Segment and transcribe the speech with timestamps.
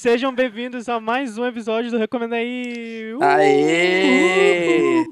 [0.00, 3.12] Sejam bem-vindos a mais um episódio do Recomenda aí.
[3.12, 3.22] Uh!
[3.22, 5.04] Aê!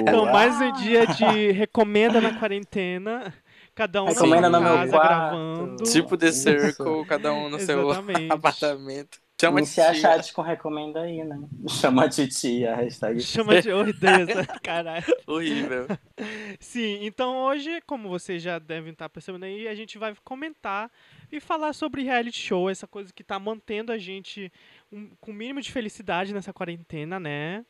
[0.00, 3.30] Então, mais um dia de Recomenda na quarentena.
[3.74, 5.06] Cada um Recomenda no meu casa quarto.
[5.06, 5.84] gravando.
[5.84, 7.90] Tipo The Circle, cada um no seu
[8.30, 9.18] apartamento.
[9.38, 10.00] Chama de Iniciar tia.
[10.00, 11.38] chat com recomenda aí, né?
[11.68, 13.20] Chama a titia, a hashtag.
[13.20, 15.04] Chama de ordeza, caralho.
[15.26, 15.86] Horrível.
[16.58, 20.90] Sim, então hoje, como vocês já devem estar percebendo aí, a gente vai comentar
[21.32, 24.52] e falar sobre reality show, essa coisa que tá mantendo a gente
[24.92, 27.64] um- com o mínimo de felicidade nessa quarentena, né?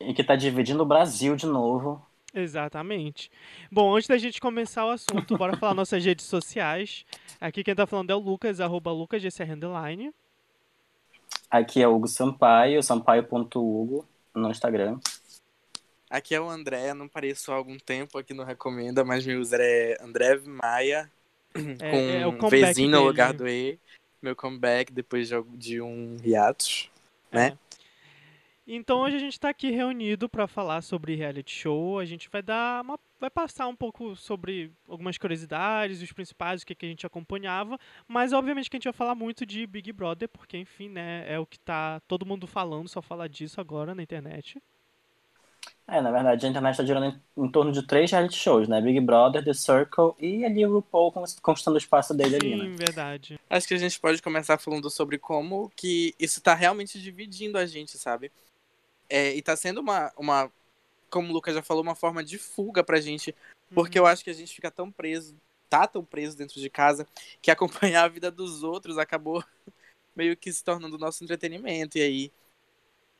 [0.00, 2.04] E que tá dividindo o Brasil de novo.
[2.34, 3.30] Exatamente.
[3.70, 7.06] Bom, antes da gente começar o assunto, bora falar nossas redes sociais.
[7.40, 10.12] Aqui quem tá falando é o Lucas, arroba lucasgcr underline.
[11.48, 14.04] Aqui é o Hugo Sampaio, sampaio.hugo
[14.34, 14.98] no Instagram.
[16.10, 19.60] Aqui é o André, não pareço há algum tempo aqui no Recomenda, mas meu user
[19.62, 21.10] é André Maia,
[21.80, 23.78] É, com é um Vzinho no lugar do E.
[24.20, 26.90] Meu comeback depois de, de um hiatus.
[27.30, 27.56] né?
[28.66, 31.98] Então hoje a gente está aqui reunido para falar sobre reality show.
[31.98, 36.66] A gente vai dar uma, vai passar um pouco sobre algumas curiosidades, os principais, o
[36.66, 39.92] que, que a gente acompanhava, mas obviamente que a gente vai falar muito de Big
[39.92, 43.94] Brother, porque enfim, né, é o que tá todo mundo falando, só fala disso agora
[43.94, 44.58] na internet.
[45.86, 48.80] É, na verdade, a internet tá girando em, em torno de três reality shows, né?
[48.80, 51.12] Big Brother, The Circle e ali o RuPaul
[51.42, 52.76] conquistando o espaço dele ali, Sim, né?
[52.76, 53.38] verdade.
[53.50, 57.66] Acho que a gente pode começar falando sobre como que isso tá realmente dividindo a
[57.66, 58.32] gente, sabe?
[59.08, 60.50] É, e tá sendo uma, uma,
[61.10, 63.34] como o Lucas já falou, uma forma de fuga pra gente.
[63.74, 64.04] Porque Uhum.
[64.04, 65.36] eu acho que a gente fica tão preso,
[65.68, 67.06] tá tão preso dentro de casa,
[67.42, 69.44] que acompanhar a vida dos outros acabou
[70.16, 71.98] meio que se tornando nosso entretenimento.
[71.98, 72.32] E aí,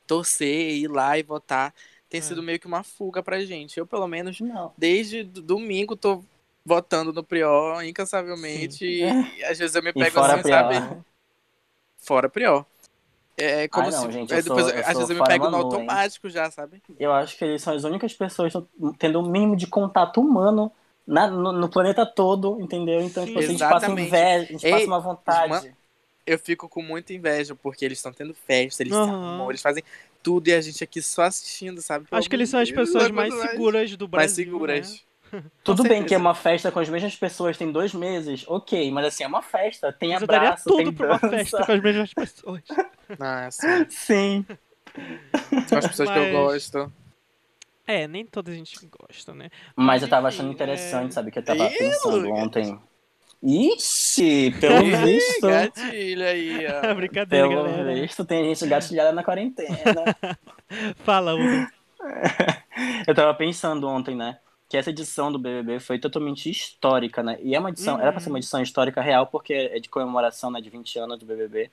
[0.07, 1.73] torcer, ir lá e votar,
[2.09, 2.21] tem É.
[2.21, 3.77] sido meio que uma fuga pra gente.
[3.79, 4.73] Eu, pelo menos, Não.
[4.77, 6.23] desde do- domingo, tô
[6.65, 8.85] votando no Prior incansavelmente.
[8.85, 9.03] Sim.
[9.37, 10.57] E, às vezes eu me pego fora assim, Prior.
[10.57, 11.03] sabe?
[11.97, 12.65] Fora Prior.
[13.37, 14.11] É como Ai, não, se.
[14.13, 15.73] gente, é, eu sou- depois, eu às sou vezes eu me pego no Manu, hein?
[15.73, 16.81] automático já, sabe?
[16.97, 18.53] Eu acho que eles são as únicas pessoas
[18.97, 20.71] tendo o mínimo de contato humano
[21.05, 23.01] na- no, no planeta todo, entendeu?
[23.01, 25.51] Então, tipo, assim, a gente passa inveja, a gente Ei, passa uma vontade.
[25.51, 25.75] uma-
[26.25, 29.11] Eu fico com muita inveja, porque eles estão tendo festa, eles se Aham.
[29.11, 29.83] arrumam, eles fazem
[30.25, 32.07] tudo e a gente aqui só assistindo, sabe?
[32.09, 34.45] Acho que eles são as Pelo pessoas mais seguras do Mais Brasil.
[34.45, 34.91] seguras.
[35.31, 35.41] né?
[35.63, 39.05] Tudo bem que é uma festa com as mesmas pessoas tem dois meses, ok, mas
[39.07, 41.71] assim, é uma festa, tem Mas eu daria abraço, tem tudo pra uma festa com
[41.71, 42.61] as mesmas pessoas.
[43.19, 43.85] Ah, sim.
[43.89, 44.45] Sim.
[45.67, 46.91] São as pessoas que eu Mas- gosto.
[47.87, 49.49] É, nem toda a gente gosta, né?
[49.75, 52.79] Mas eu tava enfim, achando é- interessante, sabe, que eu tava Ih, pensando ontem.
[53.45, 56.93] Ixi, pelo Ih, visto, Gatilho aí, ó.
[56.95, 57.93] Brincadeira, pelo galera.
[57.93, 59.77] visto, tem gente gatilhada na quarentena.
[61.05, 61.67] Fala, Hugo.
[63.07, 64.39] Eu tava pensando ontem, né?
[64.67, 67.37] Que essa edição do BBB foi totalmente histórica, né?
[67.41, 70.49] E é uma edição, era pra ser uma edição histórica real, porque é de comemoração,
[70.49, 71.69] né, de 20 anos do BBB.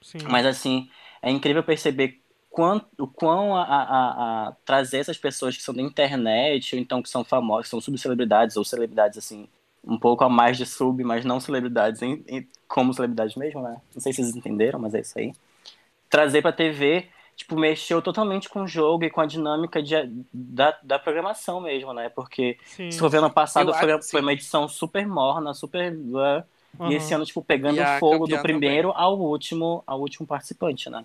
[0.00, 0.18] Sim.
[0.24, 0.88] Mas assim,
[1.20, 2.18] é incrível perceber
[2.48, 6.80] quanto, o quão a, a- a- a trazer essas pessoas que são da internet, ou
[6.80, 9.46] então que são famosas, que são subcelebridades, ou celebridades, assim,
[9.84, 13.80] um pouco a mais de sub, mas não celebridades em- em- como celebridades mesmo, né?
[13.94, 15.32] Não sei se vocês entenderam, mas é isso aí.
[16.08, 19.94] Trazer pra TV, tipo, mexeu totalmente com o jogo e com a dinâmica de,
[20.32, 22.08] da, da programação mesmo, né?
[22.08, 22.90] Porque Sim.
[22.90, 25.92] se for ver ano passado foi, acho foi uma edição super morna, super.
[25.94, 26.44] uh,
[26.78, 26.92] Aham.
[26.92, 31.04] E esse ano, tipo, pegando a fogo do primeiro ao último, ao último participante, né?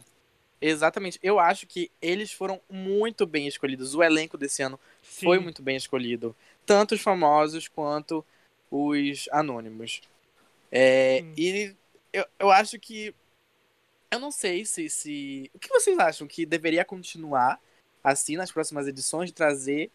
[0.62, 1.19] Exatamente.
[1.22, 3.94] Eu acho que eles foram muito bem escolhidos.
[3.94, 5.25] O elenco desse ano Sim.
[5.25, 6.36] foi muito bem escolhido.
[6.66, 8.25] Tanto os famosos quanto
[8.70, 10.02] os anônimos.
[10.72, 11.34] É, Sim.
[11.38, 11.76] e
[12.12, 13.14] eu, eu acho que.
[14.12, 15.50] Eu não sei se, se.
[15.53, 16.28] O que vocês acham?
[16.28, 17.59] Que deveria continuar
[18.04, 19.90] assim nas próximas edições, trazer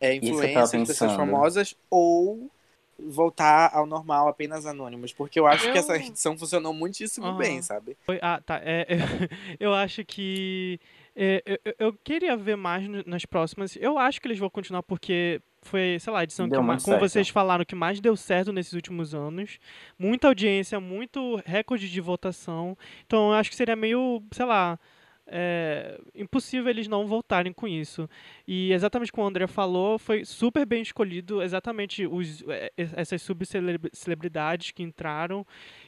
[0.00, 2.50] é, que influências, pessoas famosas, ou
[2.98, 5.12] voltar ao normal, apenas anônimos?
[5.12, 7.38] Porque eu acho que Eu- essa edição funcionou muitíssimo Aham.
[7.38, 7.96] bem, sabe?
[8.04, 8.60] Foi- Ah, tá.
[8.64, 8.86] É,
[9.60, 10.78] eu, eu acho que.
[11.14, 13.76] é, eu- eu, queria ver mais nas próximas.
[13.76, 16.78] Eu acho que eles vão continuar porque foi, sei lá, a edição Deu que, como
[16.80, 17.00] certo.
[17.00, 19.58] vocês falaram, que mais deu certo nesses últimos anos.
[19.98, 22.76] Muita audiência, muito recorde de votação.
[23.06, 24.78] Então eu acho que seria meio, sei lá.
[25.26, 28.08] é, impossível eles não voltarem com isso.
[28.46, 34.72] E exatamente como o André falou, foi super bem escolhido exatamente os, é, essas subcelebridades
[34.72, 35.46] que entraram.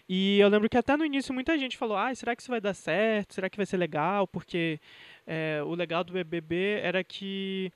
[0.08, 2.60] E eu lembro que até no início muita gente falou: ah, será que isso vai
[2.60, 3.34] dar certo?
[3.34, 4.26] Será que vai ser legal?
[4.26, 4.80] Porque
[5.26, 7.72] é, o legal do BBB era que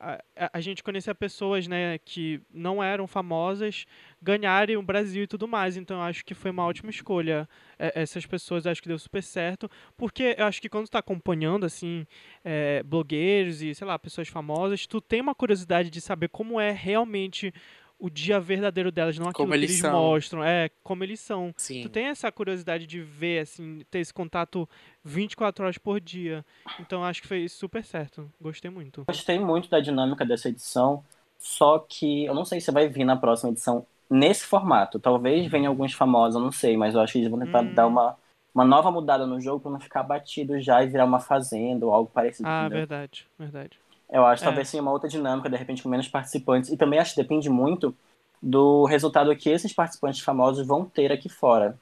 [0.00, 3.84] a, a- gente conhecia pessoas né, que não eram famosas
[4.22, 5.76] ganharem o Brasil e tudo mais.
[5.76, 7.48] Então acho que foi uma ótima escolha.
[7.78, 9.70] É, essas pessoas acho que deu super certo.
[9.96, 12.06] Porque eu acho que quando tu tá acompanhando, assim,
[12.44, 16.70] é, blogueiros e, sei lá, pessoas famosas, tu tem uma curiosidade de saber como é
[16.70, 17.52] realmente
[17.98, 19.92] o dia verdadeiro delas, não aquilo Como que eles eles são.
[19.92, 20.42] mostram.
[20.44, 21.54] É, como eles são.
[21.56, 21.82] Sim.
[21.82, 24.68] Tu tem essa curiosidade de ver, assim, ter esse contato
[25.04, 26.44] 24 horas por dia.
[26.78, 28.30] Então acho que foi super certo.
[28.40, 29.06] Gostei muito.
[29.06, 31.02] Gostei muito da dinâmica dessa edição,
[31.38, 34.98] só que eu não sei se vai vir na próxima edição nesse formato.
[34.98, 37.74] Talvez venha alguns famosos, eu não sei, mas eu acho que eles vão tentar Hum.
[37.74, 38.16] dar uma,
[38.54, 41.92] uma nova mudada no jogo pra não ficar batido já e virar uma fazenda ou
[41.92, 42.48] algo parecido.
[42.48, 42.80] Ah, entendeu?
[42.80, 43.78] verdade, verdade.
[44.10, 44.48] Eu acho que É.
[44.48, 46.70] talvez seja uma outra dinâmica, de repente com menos participantes.
[46.70, 47.94] E também acho que depende muito
[48.42, 51.78] do resultado que esses participantes famosos vão ter aqui fora.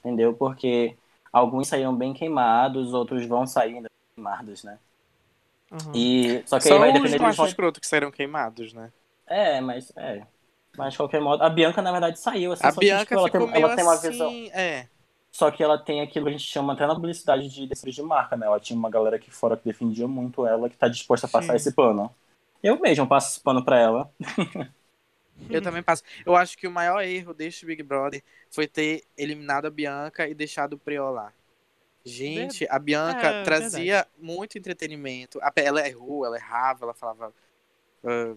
[0.00, 0.34] Entendeu?
[0.34, 0.96] Porque
[1.32, 4.78] alguns saíram bem queimados, outros vão sair ainda queimados, né?
[5.72, 5.92] Aham.
[5.94, 7.46] E, só que Só aí vai depender dos vão...
[7.46, 8.92] escroto que saíram queimados, né?
[9.26, 10.26] É, mas é.
[10.76, 13.18] Mas de qualquer modo, a Bianca na verdade saiu assim, A só que, Bianca tipo,
[13.18, 14.30] ela, tem, meio ela tem uma assim, visão.
[14.52, 14.88] é.
[15.32, 18.02] Só que ela tem aquilo que a gente chama até na publicidade de defesa de
[18.02, 18.46] marca, né?
[18.46, 21.54] Ela tinha uma galera aqui fora que defendia muito ela, que tá disposta a passar
[21.54, 21.56] Sim.
[21.56, 22.14] esse pano.
[22.62, 24.10] Eu mesmo passo esse pano pra ela.
[25.48, 26.02] Eu também passo.
[26.24, 30.34] Eu acho que o maior erro deste Big Brother foi ter eliminado a Bianca e
[30.34, 31.32] deixado o Prior lá.
[32.04, 35.40] Gente, a Bianca É, trazia muito entretenimento.
[35.42, 37.34] A- Ela errou, ela errava, ela falava
[38.04, 38.36] ah,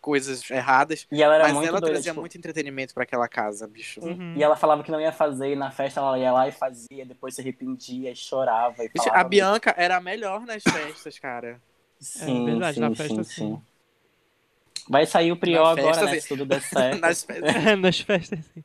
[0.00, 1.06] coisas erradas.
[1.10, 4.00] E ela era mas muito ela doida, trazia tipo, muito entretenimento pra aquela casa, bicho.
[4.00, 4.36] Uhum.
[4.36, 7.04] E ela falava que não ia fazer, e na festa ela ia lá e fazia,
[7.06, 9.20] depois se arrependia e chorava e Bicho, falava.
[9.20, 11.60] a Bianca era a melhor nas festas, cara.
[12.00, 13.62] Sim, É verdade, sim, na sim, festa, sim, sim.
[14.88, 16.14] Vai sair o Prior agora, festa, né?
[16.14, 16.20] sim.
[16.20, 17.00] Se tudo der certo.
[17.00, 17.54] nas festas.
[17.54, 18.64] É, nas festas, sim.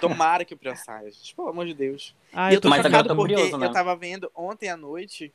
[0.00, 1.34] Tomara que o Prior saia, gente.
[1.34, 2.14] Pelo amor de Deus.
[2.32, 3.66] Ah, e eu tô Mas chocado eu tô porque curioso, né?
[3.66, 5.32] eu tava vendo ontem à noite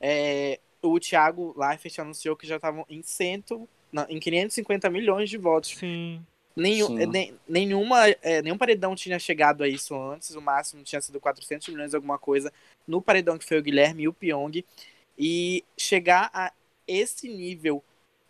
[0.00, 5.38] é, o Thiago Leifert anunciou que já estavam em cento, não, em 550 milhões de
[5.38, 5.70] votos.
[5.70, 6.20] Sim.
[6.56, 7.00] Nenhum, Sim.
[7.02, 11.18] é, nem- nenhuma, é, nenhum paredão tinha chegado a isso antes, o máximo tinha sido
[11.18, 12.52] 400 milhões, alguma coisa,
[12.86, 14.64] no paredão que foi o Guilherme e o Pyong.
[15.18, 16.52] E chegar a
[16.86, 17.82] esse nível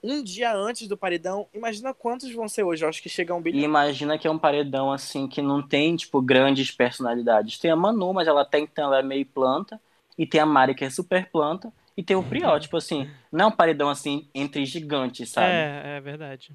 [0.02, 2.84] um dia antes do paredão, imagina quantos vão ser hoje.
[2.84, 3.62] Eu acho que chega a um E bilhão.
[3.64, 7.58] imagina que é um paredão assim que não tem, tipo, grandes personalidades.
[7.58, 9.80] Tem a Manu, mas ela tem então ela é meio planta.
[10.18, 11.72] E tem a Mari, que é super planta.
[11.96, 15.48] E tem o Prior, tipo assim, não é um paredão assim entre gigantes, sabe?
[15.48, 16.52] É, é verdade.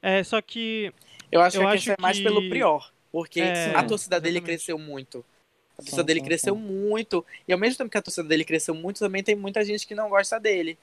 [0.00, 0.92] É, só que.
[1.30, 4.20] Eu acho Eu que acho isso é mais que- pelo Prior, porque É, a torcida
[4.20, 4.44] dele exatamente.
[4.58, 5.24] cresceu muito.
[5.72, 6.60] A Sim, torcida dele sim, cresceu sim.
[6.62, 7.24] muito.
[7.48, 9.94] E ao mesmo tempo que a torcida dele cresceu muito, também tem muita gente que
[9.94, 10.78] não gosta dele.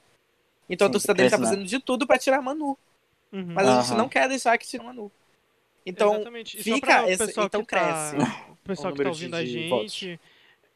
[0.68, 1.44] Então a Sim, torcida dele tá né?
[1.44, 2.76] fazendo de tudo pra tirar a Manu.
[3.32, 3.44] Uhum.
[3.54, 3.98] Mas a gente Aham.
[3.98, 5.12] não quer deixar que tire a Manu.
[5.86, 8.16] Então, fica esse- pessoal então que tá, cresce
[8.50, 10.00] o pessoal o que tá ouvindo a de votos.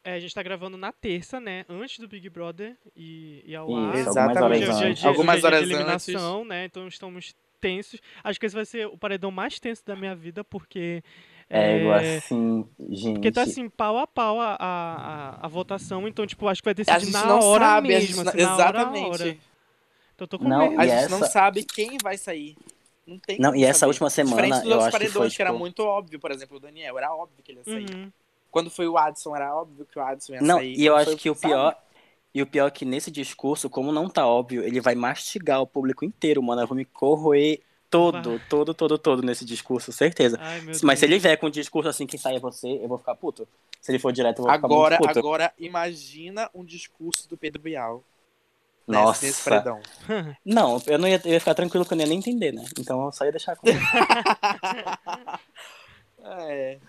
[0.05, 1.65] É, a gente tá gravando na terça, né?
[1.67, 3.83] Antes do Big Brother e, e ao Isso, ar.
[3.85, 4.43] algumas Exatamente.
[4.43, 5.01] horas Hoje é dia antes.
[5.01, 6.65] de, Algumas hoje é dia de horas eliminação, né?
[6.65, 7.99] Então estamos tensos.
[8.23, 11.03] Acho que esse vai ser o paredão mais tenso da minha vida, porque.
[11.49, 13.13] É, igual é, assim, gente.
[13.15, 16.65] Porque tá assim, pau a pau a, a, a, a votação, então, tipo, acho que
[16.65, 17.87] vai a decidir gente na não hora sabe.
[17.89, 19.09] mesmo, não- assim, na exatamente.
[19.21, 19.37] hora.
[20.15, 20.81] Então tô com Não, medo.
[20.81, 22.55] A gente não essa- sabe quem vai sair.
[23.05, 23.89] Não tem Não, e essa saber.
[23.91, 26.31] última semana, Diferente dos eu acho que paredões, foi, que era tipo- muito óbvio, por
[26.31, 27.95] exemplo, o Daniel, era óbvio que ele ia sair.
[27.95, 28.11] Uhum.
[28.55, 30.77] Quando foi o Adson, era óbvio que o Adson ia Não, sair.
[30.79, 31.47] e eu Quando acho foi que o sabe?
[31.53, 31.75] pior.
[32.33, 35.67] E o pior é que nesse discurso, como não tá óbvio, ele vai mastigar o
[35.67, 36.61] público inteiro, mano.
[36.61, 37.59] Eu vou me corroer
[37.89, 40.37] todo, todo, todo, todo nesse discurso, certeza.
[40.39, 41.01] Ai, Mas se Deus.
[41.03, 43.45] ele vier com um discurso assim que sai é você, eu vou ficar puto.
[43.81, 45.19] Se ele for direto, eu vou Agora, ficar puto.
[45.19, 48.01] agora, imagina um discurso do Pedro Bial.
[48.87, 49.25] nesse- Nossa.
[49.25, 49.81] Nesse paredão.
[50.45, 52.63] Não, eu não ia, eu ia ficar tranquilo que eu não ia nem entender, né?
[52.79, 53.79] Então eu só ia deixar com ele.
[56.27, 56.79] É.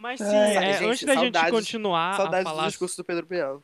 [0.00, 2.96] Mas sim, Ai, é, gente, antes da gente saudades- continuar a Saudades do falar discurso
[2.96, 3.62] do Pedro Bial.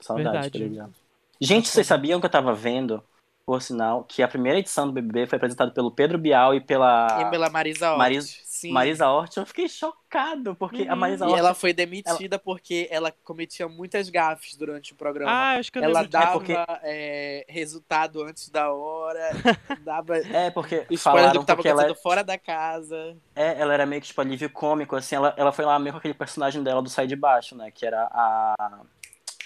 [0.00, 0.50] Saudade, Verdade.
[0.50, 0.94] tá ligado?
[1.40, 3.02] Gente, vocês sabiam que eu tava vendo,
[3.46, 7.06] por sinal, que a primeira edição do BBB foi apresentada pelo Pedro Bial e pela
[7.20, 7.98] E pela Marisa Hort.
[7.98, 8.72] Marisa- Sim.
[8.72, 9.36] Marisa Hort.
[9.36, 10.98] Eu fiquei chocado, porque a Uhum.
[10.98, 11.38] Marisa E Hort...
[11.38, 15.30] ela foi demitida porque ela cometia muitas gafes durante o programa.
[15.30, 16.10] Ah, acho que eu ela disso.
[16.10, 19.20] dava porque- é, resultado antes da hora,
[19.84, 23.16] dava É, porque spoiler do falaram que tava porque ela, acontecendo fora da casa.
[23.36, 25.98] é, ela era meio que tipo alívio cômico, assim, ela, ela foi lá meio com
[25.98, 27.70] aquele personagem dela do Sai de Baixo, né?
[27.70, 28.80] Que era a.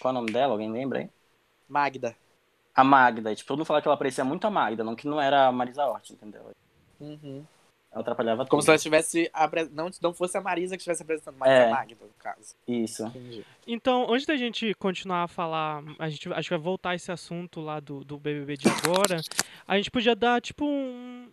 [0.00, 0.52] Qual é o nome dela?
[0.54, 1.11] Alguém lembra, hein?
[1.69, 2.16] Magda.
[2.74, 3.34] A Magda.
[3.34, 5.52] Tipo, todo mundo falava que ela parecia muito a Magda, não que não era a
[5.52, 6.50] Marisa Hort, entendeu?
[7.00, 7.44] Uhum.
[7.92, 8.66] Ela atrapalhava Como tudo.
[8.66, 9.28] se ela tivesse.
[9.32, 11.66] apre- Não, não fosse a Marisa que estivesse apresentando, mas É.
[11.66, 12.54] a Magda, no caso.
[12.68, 13.04] Isso.
[13.06, 13.44] Entendi.
[13.66, 17.60] Então, antes da gente continuar a falar, a gente acho que vai voltar esse assunto
[17.60, 19.20] lá do, do BBB de agora,
[19.66, 21.28] a gente podia dar, tipo, um,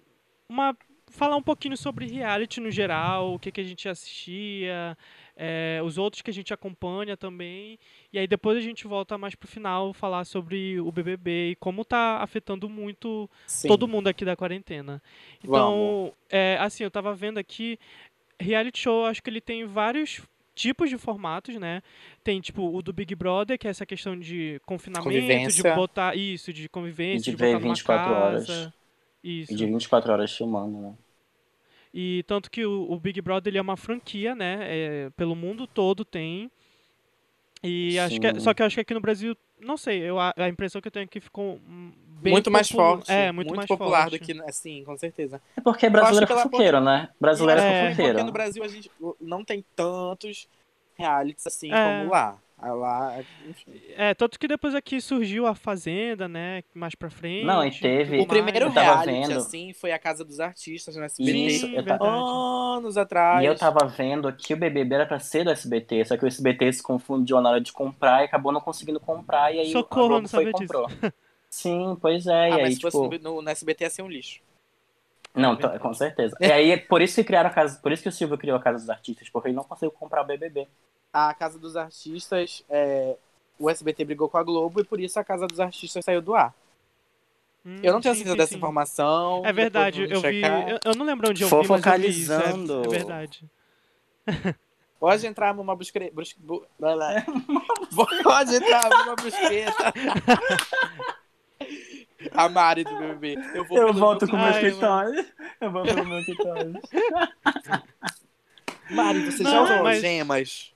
[0.49, 0.75] uma...
[1.09, 4.97] Falar um pouquinho sobre reality no geral, o que, que a gente assistia,
[5.37, 7.77] é, os outros que a gente acompanha também,
[8.11, 11.85] e aí depois a gente volta mais pro final falar sobre o BBB e como
[11.85, 13.67] tá afetando muito Sim.
[13.67, 15.01] todo mundo aqui da quarentena.
[15.43, 17.79] Então, é, assim, eu tava vendo aqui,
[18.39, 20.21] reality show, acho que ele tem vários
[20.55, 21.83] tipos de formatos, né?
[22.23, 26.51] Tem, tipo, o do Big Brother, que é essa questão de confinamento, de botar isso,
[26.51, 28.25] de convivência, De de, ver botar numa 24 casa.
[28.25, 28.73] horas.
[29.23, 29.53] Isso.
[29.53, 30.93] E de 24 horas filmando, né?
[31.99, 34.59] E tanto que o, o Big Brother ele é uma franquia, né?
[34.61, 36.51] É, pelo mundo todo tem.
[37.63, 40.19] E acho que, é- só que eu acho que aqui no Brasil, não sei, eu,
[40.19, 41.59] a, a impressão que eu tenho é que ficou
[42.21, 43.11] bem muito mais forte.
[43.11, 44.19] É, muito, mais popular forte.
[44.19, 44.39] do que.
[44.47, 45.41] Assim, com certeza.
[45.55, 47.09] É porque brasileiro é fofoqueiro, né?
[47.19, 48.13] Brasileiro é foi fofoqueiro.
[48.13, 50.47] Porque no Brasil a gente não tem tantos
[50.95, 51.99] realities assim É.
[51.99, 52.37] como lá.
[52.59, 53.71] Ah, Lá, enfim.
[53.95, 56.63] É, tanto que depois aqui surgiu a Fazenda, né?
[56.73, 57.45] Mais pra frente.
[57.45, 59.37] Não, e teve- O primeiro reality, vendo.
[59.37, 61.37] assim, foi a Casa dos Artistas no SBT.
[61.37, 62.07] Isso, eu tava-.
[62.77, 63.43] Anos atrás.
[63.43, 66.27] E eu tava vendo que o BBB era pra ser do SBT, só que o
[66.27, 70.05] SBT se confundiu na hora de comprar e acabou não conseguindo comprar, e aí Socorro,
[70.05, 70.87] a Globo não foi e comprou.
[71.49, 73.23] Sim, pois é, Ah, e aí, mas se fosse tipo...
[73.23, 74.41] no, no, no SBT ia ser um lixo.
[75.33, 76.35] Não, to- com certeza.
[76.41, 78.61] E aí, por isso que criaram a casa, por isso que o Silvio criou a
[78.61, 80.67] Casa dos Artistas, porque ele não conseguiu comprar o BBB.
[81.13, 83.15] A Casa dos Artistas, é,
[83.57, 86.35] o SBT brigou com a Globo e por isso a Casa dos Artistas saiu do
[86.35, 86.53] ar.
[87.65, 88.57] Hum, Eu não tenho sim, certeza sim, dessa sim.
[88.57, 89.41] informação.
[89.45, 90.41] É verdade, eu vamos vi.
[90.41, 90.69] checar.
[90.69, 92.33] Eu, eu não lembro onde eu vi, mas eu vi isso.
[92.33, 92.35] É,
[92.85, 93.43] é verdade.
[94.99, 96.09] Pode entrar numa buscre...
[96.11, 96.65] brus- bu-.
[98.23, 99.93] Pode entrar numa busqueta.
[102.33, 103.35] A Mari do BBB.
[103.53, 105.25] Eu, vou Eu volto meu- com meus quitões.
[105.61, 106.75] Eu vou pelo meu quitões.
[108.89, 110.73] Mari, você Não, já usou mas- gemas?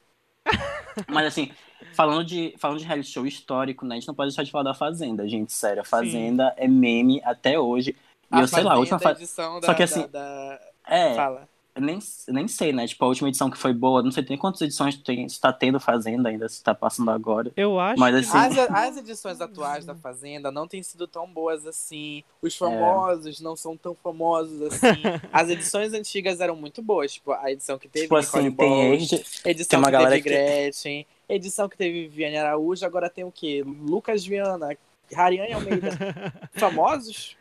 [1.07, 1.51] Mas assim,
[1.93, 3.95] falando de, falando de reality show histórico, né?
[3.95, 5.53] A gente não pode deixar de falar da Fazenda, gente.
[5.53, 7.95] Sério, a Fazenda é meme até hoje.
[8.33, 9.21] E eu sei lá, a última Fazenda, fa...
[9.21, 11.49] edição da, Só que assim, da- da- É, Fala.
[11.79, 12.85] Nem, nem sei, né?
[12.85, 15.53] Tipo, a última edição que foi boa, não sei nem quantas edições tem, se tá
[15.53, 17.51] tendo Fazenda ainda, se tá passando agora.
[17.55, 21.25] Eu acho Mas que assim- As, as edições atuais da Fazenda não têm sido tão
[21.27, 22.19] boas assim.
[22.43, 22.45] É.
[22.47, 25.01] Os famosos não são tão famosos assim.
[25.31, 27.13] As edições antigas eram muito boas.
[27.13, 29.15] Tipo, a edição que teve Tipo Nicole assim, tem ex de...
[29.45, 33.23] edição tem uma que galera teve que- Gretchen, edição que teve Viviane Araújo, agora tem
[33.23, 33.63] o quê?
[33.65, 34.77] Lucas Viana,
[35.15, 35.89] Hariane Almeida.
[36.53, 37.35] Famosos?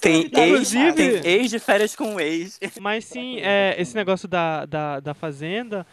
[0.00, 2.58] Tem ex, Inclusive- tem ex de férias com ex.
[2.80, 5.86] Mas sim, é, esse negócio da, da, da Fazenda.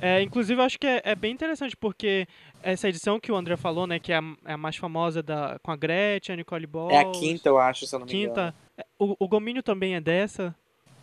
[0.00, 2.26] É, inclusive, eu acho que é, é bem interessante, porque
[2.62, 5.58] essa edição que o André falou, né, que é a, é a mais famosa da,
[5.62, 6.90] com a Gretchen, a Nicole Ball.
[6.90, 8.28] É a quinta, eu acho, se eu não me engano.
[8.34, 8.54] Quinta.
[8.76, 10.54] É, O, o Gomínio também é dessa?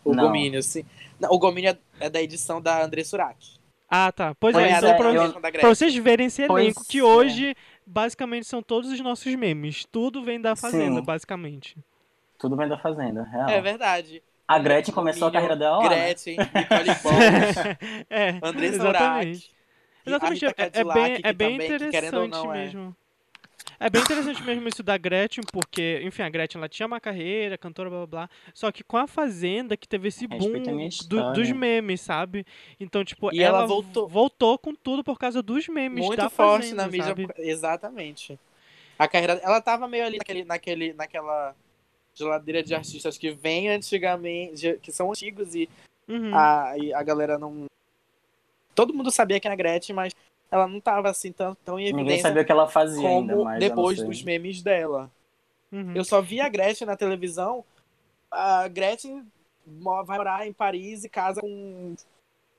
[0.06, 0.26] O Não.
[0.26, 0.86] Gomínio, sim.
[1.20, 3.38] Não, o Gomínio é- é da edição da André Surak.
[3.90, 4.36] Ah, tá.
[4.40, 6.64] Pois, Pois é, é, então é, pra, eu- mesma da pra vocês verem esse Pois
[6.66, 7.04] elenco, que é.
[7.04, 9.86] hoje, basicamente, são todos os nossos memes.
[9.86, 11.06] Tudo vem da Fazenda, Sim.
[11.06, 11.78] basicamente.
[12.38, 13.50] Tudo bem da Fazenda, real.
[13.50, 14.22] É verdade.
[14.48, 16.06] A Gretchen começou a Gomínio, carreira dela lá, né?
[16.06, 19.52] Gretchen, Nicole Bolt, é, André exatamente.
[20.06, 22.54] Exatamente, a é, Rita é bem, que é bem também, que querendo ou interessante não,
[22.54, 22.58] é.
[22.58, 22.96] mesmo.
[23.00, 23.03] É
[23.90, 27.90] bem interessante mesmo isso da Gretchen, porque, enfim, a Gretchen ela tinha uma carreira, cantora,
[27.90, 28.30] blá blá blá.
[28.54, 30.52] Só que com a Fazenda que teve esse boom
[31.08, 32.46] do- dos memes, sabe?
[32.80, 34.08] Então, tipo, E ela, ela voltou.
[34.08, 37.06] voltou com tudo por causa dos memes Muito da forte Fazenda, na mídia.
[37.06, 37.28] sabe?
[37.38, 38.40] Exatamente.
[38.98, 39.34] A carreira.
[39.44, 41.56] Ela tava meio ali naquele, naquele, naquela
[42.13, 45.68] geladeira de artistas que vem antigamente, que são antigos e
[46.08, 46.32] Uhum.
[46.36, 47.66] a, e a galera não.
[48.75, 50.13] Todo mundo sabia que era a Gretchen, mas
[50.54, 53.34] ela não tava assim tão, tão em Ninguém evidência sabia o que ela fazia ainda,
[53.34, 55.10] como mas depois dos memes dela.
[55.72, 55.94] uhum.
[55.96, 57.66] Eu só vi a Gretchen na televisão.
[58.30, 59.26] A Gretchen
[59.66, 61.96] vai morar em Paris e casa com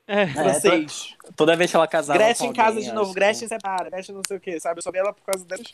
[0.07, 0.27] É.
[0.27, 1.15] francês.
[1.35, 3.89] Toda vez que ela casava Gretchen com em casa alguém, de novo, que- Gretchen separa,
[3.89, 4.79] Gretchen não sei o que, sabe?
[4.79, 5.73] Eu só vi ela por causa dessas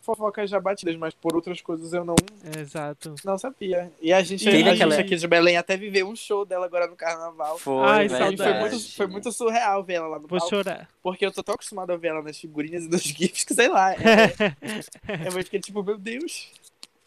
[0.00, 2.14] fofocas já batidas, mas por outras coisas eu não,
[2.58, 3.14] Exato.
[3.24, 3.90] não sabia.
[4.00, 6.66] E a gente, Teve a aquela- gente aqui de Belém até viveu um show dela
[6.66, 7.58] agora no carnaval.
[7.58, 8.36] Foi, Ai, E verdade.
[8.36, 10.88] foi, muito, foi muito surreal ver ela lá no Vou palco, chorar.
[11.02, 13.68] porque eu tô tão acostumado a ver ela nas figurinhas e nos gifs que sei
[13.68, 13.92] lá.
[13.94, 16.48] É, eu fiquei tipo, meu Deus.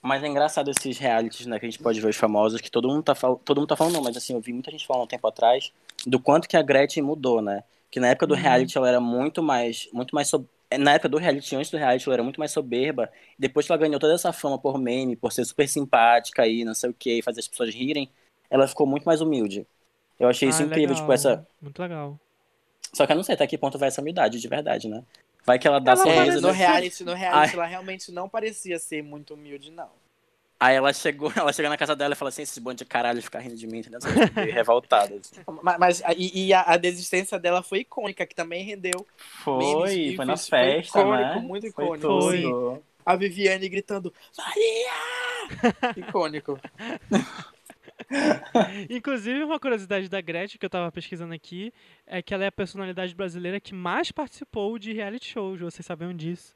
[0.02, 2.90] Mas é engraçado esses realities, né, que a gente pode ver os famosos, que todo
[2.90, 3.40] mundo tá, fal...
[3.44, 5.72] todo mundo tá falando, não, mas assim, eu vi muita gente falando um tempo atrás
[6.06, 7.64] do quanto que a Gretchen mudou, né?
[7.90, 8.40] Que na época do Uhum.
[8.42, 10.46] reality ela era muito mais, muito mais sob...
[10.78, 13.12] na época do reality, antes do reality, ela era muito mais soberba.
[13.38, 16.74] Depois que ela ganhou toda essa fama por meme, por ser super simpática e não
[16.74, 18.10] sei o que, fazer as pessoas rirem,
[18.50, 19.66] ela ficou muito mais humilde.
[20.20, 21.02] Eu achei isso Ah, incrível, legal.
[21.02, 21.48] tipo, essa.
[21.62, 22.20] Muito legal.
[22.94, 25.04] Só que eu não sei até que ponto vai essa humildade de verdade, né?
[25.46, 26.20] Vai que ela dá Ela sorriso.
[26.20, 26.54] parece É, no né?
[26.54, 27.54] reality, no reality Ai.
[27.56, 29.90] ela realmente não parecia ser muito humilde, não.
[30.64, 33.22] Aí ela chegou, ela chega na casa dela e fala assim, esses bando de caralho
[33.22, 34.00] ficar rindo de mim, entendeu?
[34.02, 35.14] Ficou meio revoltada.
[35.16, 35.36] assim.
[35.62, 39.06] Mas, mas- e, e a, a desistência dela foi icônica, que também rendeu
[39.44, 41.36] Foi, Memes, foi na foi festa, icônico, né?
[41.42, 42.08] muito Foi icônico.
[42.08, 42.84] tudo.
[43.06, 44.94] a Viviane gritando Maria!
[46.08, 46.58] Icônico.
[48.90, 51.74] Inclusive, uma curiosidade da Gretchen que eu tava pesquisando aqui
[52.06, 55.60] é que ela é a personalidade brasileira que mais participou de reality shows.
[55.60, 56.56] Vocês sabiam disso?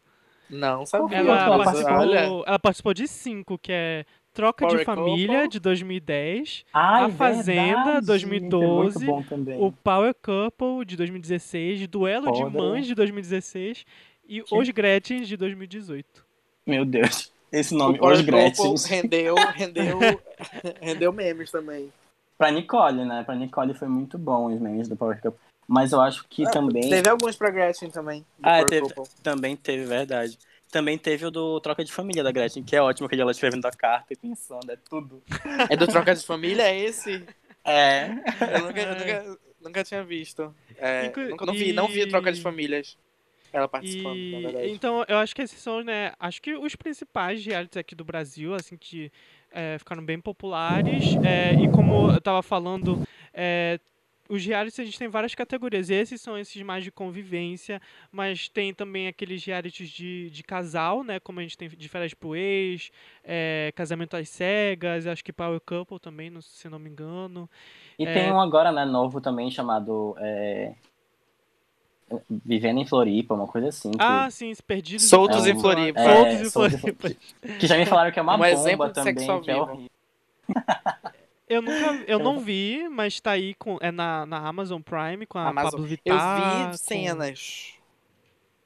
[0.50, 1.18] Não sabia.
[1.18, 5.50] Ela, ela participou, olha, ela participou de cinco, que é Troca de Power Família, Couple.
[5.50, 9.58] de 2010, Ai, A Fazenda, verdade, 2012, isso é muito bom também.
[9.62, 12.58] o Power Couple, de 2016, Duelo de Foda.
[12.60, 13.84] Mães, de 2016
[14.28, 16.26] e Que- Os Gretchen, de 2018.
[16.66, 17.32] Meu Deus.
[17.52, 18.76] esse nome, Os Gretchen.
[18.88, 20.00] Rendeu, rendeu,
[20.82, 21.92] rendeu memes também.
[22.38, 23.24] Pra Nicole, né?
[23.24, 25.40] Pra Nicole foi muito bom os memes do Power Couple.
[25.68, 26.90] Mas eu acho que também.
[26.90, 28.26] Teve alguns pra Gretchen também.
[28.42, 28.94] Ah, Power teve.
[29.22, 30.38] Também teve, verdade.
[30.72, 33.66] Também teve o do Troca de Família da Gretchen, que é ótimo, que ela escrevendo
[33.66, 35.22] a carta e pensando, é tudo.
[35.70, 37.26] É do Troca de Família, é esse?
[37.70, 38.06] É.
[38.54, 40.56] Eu nunca, eu nunca, nunca tinha visto.
[40.78, 42.98] É, Inclu- nunca não vi, não vi e- Troca de Famílias.
[43.52, 44.68] Ela participando, na E, verdade.
[44.70, 48.54] então, eu acho que esses são, né, acho que os principais realities aqui do Brasil,
[48.54, 49.12] assim, que
[49.52, 51.18] é, ficaram bem populares.
[51.22, 52.98] é, e como eu tava falando,
[53.34, 53.80] é,
[54.30, 55.90] os realities a gente tem várias categorias.
[55.90, 57.82] Esses são esses mais de convivência,
[58.12, 62.14] mas tem também aqueles realities de, de casal, né, como a gente tem de férias
[62.14, 62.92] pro ex,
[63.24, 67.50] é, casamento às cegas, acho que Power Couple também, não- se não me engano.
[67.98, 68.14] E É.
[68.14, 70.74] tem um agora, né, novo também, chamado é,
[72.46, 73.92] Vivendo em Floripa, uma coisa assim.
[73.92, 76.00] que- Ah, sim, Perdidos em Soltos em Floripa.
[76.00, 77.10] É, Soltos em Floripa.
[77.60, 79.52] Que já me falaram que é uma Um bomba exemplo de também, sexo ao que
[79.52, 79.66] é vivo.
[79.66, 79.90] horrível.
[81.50, 85.38] Eu nunca, eu não vi, mas tá aí com, é na, na Amazon Prime com
[85.38, 85.72] a Amazon.
[85.72, 86.72] Pablo Eu Vittar.
[86.72, 87.74] vi cenas.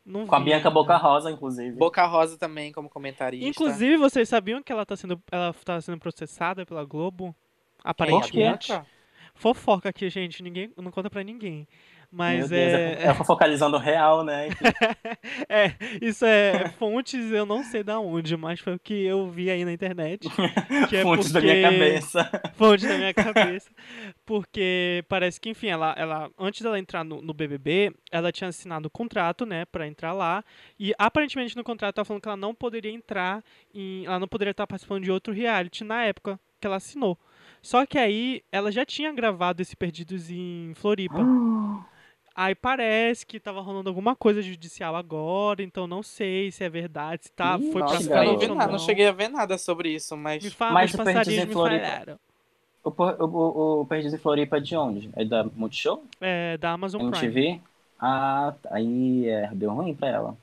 [0.04, 0.70] não Com a Bianca.
[0.72, 1.78] Boca Rosa, inclusive.
[1.78, 3.48] Boca Rosa também como comentarista.
[3.48, 7.26] Inclusive, vocês sabiam que ela tá sendo, ela tá sendo processada pela Globo?
[7.26, 7.36] Quem?
[7.84, 8.68] Aparentemente.
[8.70, 8.86] Bianca?
[9.34, 11.68] Fofoca aqui, gente, ninguém, não conta pra ninguém.
[12.14, 14.50] Mas Deus, é, é, é focalizando real, né?
[15.48, 19.50] é, isso é fontes, eu não sei da onde, mas foi o que eu vi
[19.50, 20.28] aí na internet.
[20.92, 22.32] É Fontes da porque- minha cabeça.
[22.56, 23.70] fonte da minha cabeça.
[24.26, 28.88] Porque parece que, enfim, ela, ela antes dela entrar no, no BBB, ela tinha assinado
[28.88, 30.44] o contrato, né, pra entrar lá.
[30.78, 33.42] E aparentemente no contrato tava falando que ela não poderia entrar
[33.74, 34.06] em.
[34.06, 37.18] Ela não poderia estar participando de outro reality na época que ela assinou.
[37.62, 41.24] Só que aí ela já tinha gravado esse Perdidos em Floripa.
[42.34, 47.26] Aí parece que tava rolando alguma coisa judicial agora, então não sei se é verdade,
[47.26, 48.72] se tá, Ih, foi nossa, pra não frente nada, não.
[48.74, 50.42] não cheguei a ver nada sobre isso, mas.
[50.44, 52.20] Me fala, Mas os passarinhos em me Floripa- falaram.
[52.84, 55.10] O, o, o, o Perdidos em Floripa é de onde?
[55.16, 56.04] É da Multishow?
[56.20, 57.28] É, da Amazon Prime.
[57.28, 57.62] MTV?
[58.00, 60.38] Ah, aí é, deu ruim pra ela.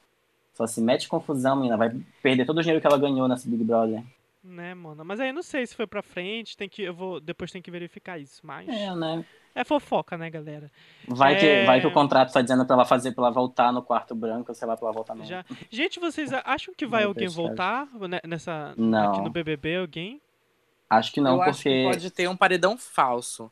[0.55, 1.77] Só se mete confusão, menina.
[1.77, 1.91] Vai
[2.23, 4.05] perder todo o dinheiro que ela ganhou nessa Big Brother.
[4.45, 5.05] Né, mano?
[5.05, 7.61] Mas aí eu não sei se foi pra frente, tem que, eu vou, depois tem
[7.61, 8.69] que verificar isso, mas...
[8.69, 9.25] É, né?
[9.59, 10.71] É fofoca, né, galera?
[11.09, 11.65] Vai, que, É.
[11.65, 14.55] vai que o contrato tá dizendo pra ela fazer, pra ela voltar no quarto branco,
[14.55, 15.25] sei lá, pra ela voltar no.
[15.25, 15.45] Já...
[15.69, 17.37] Gente, vocês acham que vai Meu alguém cara.
[17.37, 17.89] voltar
[18.25, 18.73] nessa...
[18.77, 19.11] Não.
[19.13, 20.21] aqui no BBB, alguém?
[20.89, 21.85] Acho que não, eu acho que porque.
[21.91, 23.51] pode ter um paredão falso.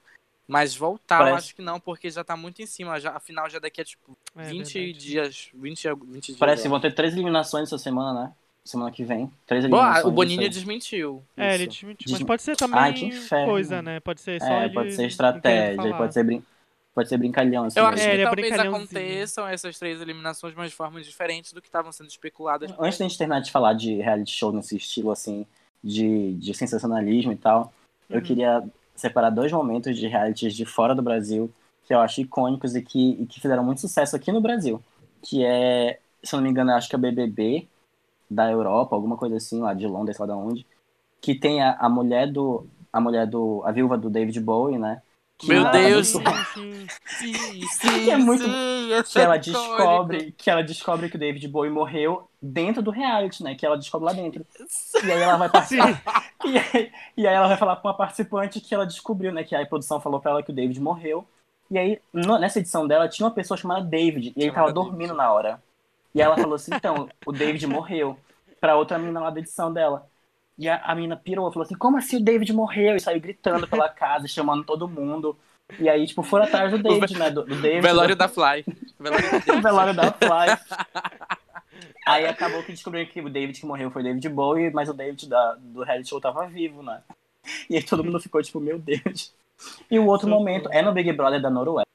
[0.48, 3.00] Mas voltar, eu Parece- acho que não, porque já tá muito em cima.
[3.00, 4.92] Já, afinal, já daqui a tipo É, 20 verdade.
[5.06, 5.50] dias.
[5.52, 6.38] 20, a- 20 dias.
[6.38, 8.32] Parece que vão ter três eliminações essa semana, né?
[8.66, 9.30] Semana que vem.
[9.46, 10.04] Três eliminações.
[10.04, 10.48] o aí.
[10.48, 11.22] desmentiu.
[11.36, 12.10] É, ele desmentiu.
[12.10, 13.46] Mas pode ser também Ai, que inferno.
[13.46, 14.00] coisa, né?
[14.00, 16.42] Pode ser só É, ele pode ser estratégia, pode ser, brin...
[16.92, 17.64] pode ser brincalhão.
[17.64, 17.94] Assim, Eu mesmo.
[17.94, 21.68] acho É, que é talvez aconteçam essas três eliminações, mas de formas diferentes do que
[21.68, 22.70] estavam sendo especuladas.
[22.78, 25.46] Antes da gente terminar de falar de reality show nesse estilo, assim,
[25.82, 27.72] de, de sensacionalismo e tal,
[28.10, 28.22] eu Uhum.
[28.24, 28.64] queria
[28.96, 31.52] separar dois momentos de realities de fora do Brasil
[31.86, 34.82] que eu acho icônicos e que, e que fizeram muito sucesso aqui no Brasil.
[35.22, 37.68] Que é, se eu não me engano, eu acho que é o BBB
[38.30, 40.66] da Europa, alguma coisa assim, lá de Londres, lá da onde.
[41.20, 42.66] Que tem a, a mulher do.
[42.92, 43.62] A mulher do.
[43.64, 45.02] A viúva do David Bowie, né?
[45.38, 46.08] Que Meu ela- Deus!
[46.08, 46.22] Sim,
[46.54, 46.86] sim.
[47.06, 51.18] Sim, sim, Que é muito- sim, que ela é descobre que ela descobre que o
[51.18, 53.54] David Bowie morreu dentro do reality, né?
[53.54, 54.46] Que ela descobre lá dentro.
[55.04, 56.02] E aí ela vai participar.
[56.44, 59.42] E aí, e aí ela vai falar com uma participante que ela descobriu, né?
[59.42, 61.26] Que a produção falou pra ela que o David morreu.
[61.70, 64.32] E aí, nessa edição dela, tinha uma pessoa chamada David.
[64.36, 65.60] E ele tava dormindo na hora.
[66.16, 68.16] E ela falou assim, então, o David morreu.
[68.58, 70.08] Pra outra menina lá da edição dela.
[70.56, 72.96] E a, a menina pirou, falou assim, como assim o David morreu?
[72.96, 75.36] E saiu gritando pela casa, chamando todo mundo.
[75.78, 77.30] E aí, tipo, foram atrás do David, né?
[77.30, 77.82] Do, do David.
[77.82, 78.64] Velório da Fly.
[78.98, 81.36] Velório da o velório da Fly.
[82.06, 84.94] Aí acabou que descobriram que o David que morreu foi o David Bowie, mas o
[84.94, 87.02] David da, do reality show tava vivo, né?
[87.68, 89.34] E aí todo mundo ficou tipo, meu Deus.
[89.90, 91.86] E o outro momento é no Big Brother da Noruega,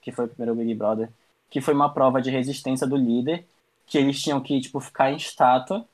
[0.00, 1.10] que foi o primeiro Big Brother,
[1.50, 3.46] que foi uma prova de resistência do líder,
[3.86, 5.86] que eles tinham que, tipo, ficar em estátua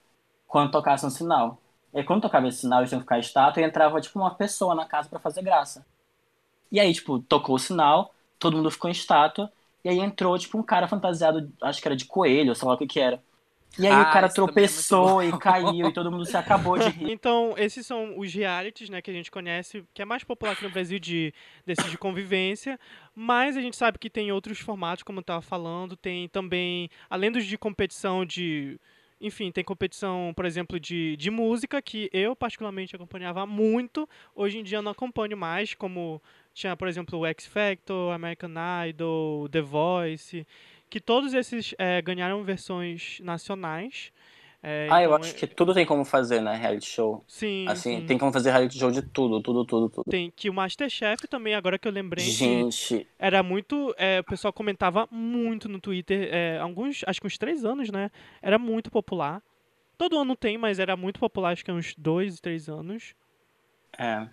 [0.47, 1.59] quando tocasse um sinal.
[1.95, 4.35] E quando tocava esse sinal, eles tinham que ficar em estátua e entrava, tipo, uma
[4.35, 5.87] pessoa na casa pra fazer graça.
[6.71, 9.53] E aí, tipo, tocou o sinal, todo mundo ficou em estátua,
[9.85, 12.79] e aí entrou, tipo, um cara fantasiado, acho que era de coelho, sei lá o
[12.79, 13.23] que que era.
[13.79, 16.79] E aí Ah, o cara é tropeçou muito e caiu, e todo mundo se acabou
[16.79, 17.13] de rir.
[17.13, 20.65] Então, esses são os realities, né, que a gente conhece, que é mais popular aqui
[20.65, 21.33] no Brasil de
[21.65, 22.79] desses de convivência,
[23.15, 27.31] mas a gente sabe que tem outros formatos, como eu estava falando, tem também, além
[27.31, 28.79] dos de competição de
[29.19, 34.07] enfim, tem competição, por exemplo, de, de música, que eu particularmente acompanhava muito.
[34.35, 36.21] Hoje em dia eu não acompanho mais, como
[36.53, 38.51] tinha, por exemplo, o X Factor, American
[38.89, 40.47] Idol, The Voice,
[40.91, 44.13] que todos esses eh, ganharam versões nacionais.
[44.63, 46.57] É, Ah, eu então, acho é- que tudo tem como fazer, né?
[46.57, 47.27] Reality show.
[47.27, 48.03] Sim, Assim, sim.
[48.03, 50.05] tem como fazer reality show de tudo, tudo, tudo, tudo.
[50.09, 53.95] Tem que o Masterchef também, agora que eu lembrei, Gente, era muito.
[53.99, 58.11] é, o pessoal comentava muito no Twitter, é, alguns, acho que uns três anos, né?
[58.43, 59.43] Era muito popular.
[59.99, 63.15] Todo ano tem, mas era muito popular, acho que há uns dois, três anos.
[63.99, 64.29] é.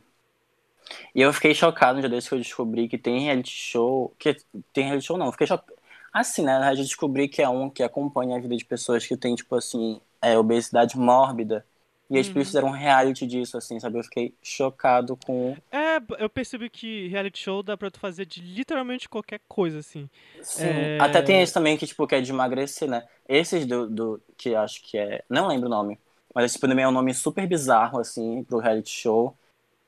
[1.16, 4.16] E eu fiquei chocado no dia desse que eu descobri que tem reality show.
[4.20, 4.36] Que
[4.74, 5.74] tem reality show não, eu fiquei chocado.
[6.14, 6.54] Assim, né?
[6.54, 9.56] Verdade, eu descobri que é um que acompanha a vida de pessoas que têm, tipo
[9.56, 11.66] assim, é, obesidade mórbida.
[12.10, 12.34] E eles Uhum.
[12.34, 14.00] fizeram um reality disso, assim, sabe?
[14.00, 15.56] Eu fiquei chocado com.
[15.72, 20.10] É, eu percebi que reality show dá pra tu fazer de literalmente qualquer coisa, assim.
[20.42, 20.68] Sim.
[20.68, 20.98] É.
[20.98, 23.08] Até tem esse também que, tipo, que é de emagrecer, né?
[23.28, 24.22] Esses do, do.
[24.38, 25.24] Que acho que é.
[25.30, 26.00] Não lembro o nome.
[26.34, 29.38] Mas, tipo, também é um nome super bizarro, assim, pro reality show.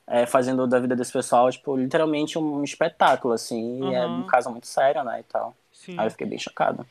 [0.08, 3.90] É, fazendo da vida desse pessoal, tipo, literalmente um espetáculo, assim.
[3.90, 5.22] E é um caso muito sério, né?
[5.22, 5.56] E tal.
[5.86, 5.96] Sim.
[6.00, 6.86] Aí eu fiquei bem chocado.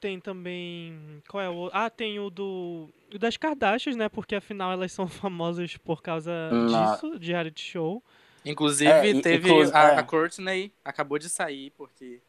[0.00, 1.22] Tem também.
[1.28, 1.78] Qual é o outro?
[1.78, 2.90] Ah, tem o do.
[3.12, 4.08] O das Kardashians, né?
[4.08, 8.02] Porque afinal elas são famosas por causa Na- disso, de reality show.
[8.44, 9.98] Inclusive, É, e- teve a, é.
[9.98, 12.20] a Courtney acabou de sair, porque.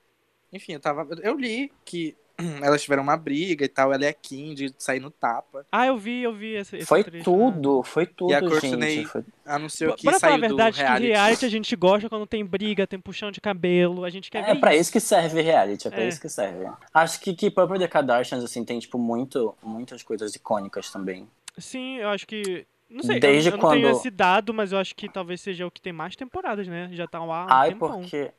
[0.53, 1.05] Enfim, eu tava.
[1.21, 2.15] Eu li que
[2.61, 3.93] elas tiveram uma briga e tal.
[3.93, 5.65] Ela é a Kim de sair no tapa.
[5.71, 8.95] Ah, eu vi, eu vi esse, esse Foi trecho, tudo, foi tudo, E a Courtney
[8.97, 9.05] gente.
[9.07, 9.23] Foi...
[9.45, 11.01] Anunciou Pra que pra falar a saiu verdade, do reality.
[11.05, 14.43] que reality a gente gosta quando tem briga, tem puxão de cabelo, a gente quer
[14.49, 14.91] É ver pra isso.
[14.91, 16.07] que serve reality, é pra É.
[16.07, 16.65] isso que serve.
[16.93, 21.27] Acho que que Purple The Kardashians, assim, tem, tipo, muito, muitas coisas icônicas também.
[21.57, 22.65] Sim, eu acho que.
[22.89, 25.41] Não sei, eu- Desde eu, não tenho quando- esse dado, mas eu acho que talvez
[25.41, 26.89] seja o que tem mais temporadas, né?
[26.91, 27.99] Já tá lá há um Ai, tempão.
[28.01, 28.31] porque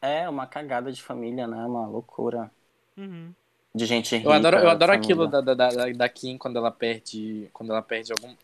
[0.00, 1.56] é uma cagada de família, né?
[1.66, 2.50] Uma loucura.
[2.96, 3.32] Uhum.
[3.74, 4.28] De gente rica.
[4.28, 7.48] Eu adoro, eu adoro aquilo da, da, da, da Kim quando ela perde.
[7.52, 8.34] Quando ela perde algum.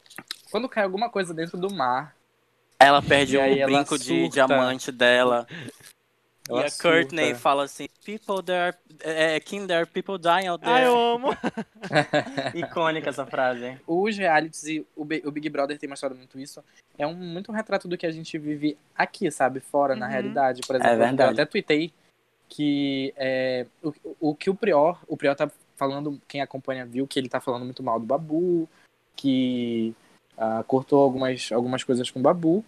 [0.51, 2.15] Quando cai alguma coisa dentro do mar.
[2.79, 5.47] Ela perde o ela brinco de diamante dela.
[6.49, 7.41] Ela e a Courtney surta.
[7.41, 10.87] fala assim, people there, é, Kim, there are people dying out Ah, there.
[10.87, 11.31] eu amo.
[12.55, 13.77] Icônica essa frase.
[13.85, 16.63] Os realities e o, Bi- o Big Brother tem mostrado muito isso.
[16.97, 19.59] É um muito um retrato do que a gente vive aqui, sabe?
[19.59, 20.13] Fora, na Uhum.
[20.13, 20.61] realidade.
[20.65, 21.31] Por exemplo, verdade.
[21.31, 21.93] eu até tuitei
[22.49, 27.19] que é, o, o que o Prior, o Prior tá falando, quem acompanha viu que
[27.19, 28.69] ele tá falando muito mal do Babu,
[29.15, 29.95] que
[30.37, 32.65] ah, cortou algumas, algumas coisas com o Babu.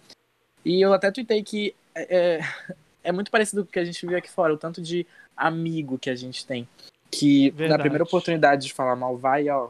[0.65, 2.39] E eu até tuitei que é, é,
[3.03, 5.97] é muito parecido com o que a gente vive aqui fora, o tanto de amigo
[5.97, 6.67] que a gente tem.
[7.11, 7.81] Que na Verdade.
[7.81, 9.69] primeira oportunidade de falar mal, vai, ó.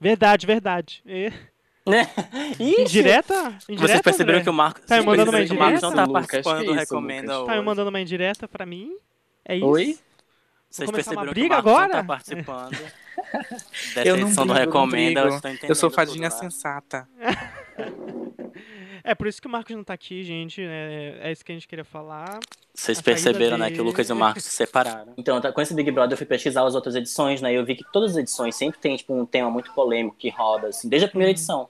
[0.00, 1.02] Verdade, verdade.
[1.06, 1.32] E...
[1.88, 2.06] Né?
[2.60, 3.58] Indireta?
[3.66, 4.44] Indireta, Vocês perceberam André?
[4.44, 6.12] que o Marcos, Tá me vocês mandando uma que o Marcos não tá indireta?
[6.12, 7.44] participando do Recomenda?
[7.46, 8.96] Tá me mandando uma indireta pra mim?
[9.44, 9.66] É isso?
[9.66, 9.98] Oi?
[10.70, 11.88] Vocês começar uma perceberam briga que o Marcos agora?
[11.88, 12.70] não tá participando
[13.94, 15.20] dessa Eu não edição do brigo, eu não Recomenda.
[15.22, 15.34] brigo.
[15.34, 17.08] eu estou Eu entendendo sou fadinha sensata.
[19.02, 20.60] É por isso que o Marcos não tá aqui, gente.
[20.62, 22.38] É, é isso que a gente queria falar.
[22.74, 23.84] Vocês perceberam, né, que o.
[23.84, 25.14] Lucas e o Marcos se separaram.
[25.16, 27.64] Então, tá- com esse Big Brother eu fui pesquisar as outras edições, né, e eu
[27.64, 30.86] vi que todas as edições sempre tem, tipo, um tema muito polêmico que roda, assim,
[30.86, 31.34] desde a primeira Uhum.
[31.34, 31.68] edição.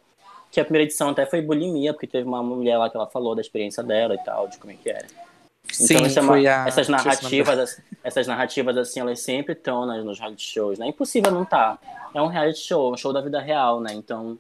[0.51, 3.37] Que a primeira edição até foi bulimia, porque teve uma mulher lá que ela falou
[3.37, 5.07] da experiência dela e tal, de como é que era.
[5.73, 6.67] Sim, Então, uma- foi a...
[6.67, 10.87] essas o narrativas, as- essas narrativas, assim, elas sempre estão nos reality shows, né?
[10.87, 11.79] É impossível não tá.
[12.15, 13.93] É um reality show, um show da vida real, né?
[13.93, 14.39] Então,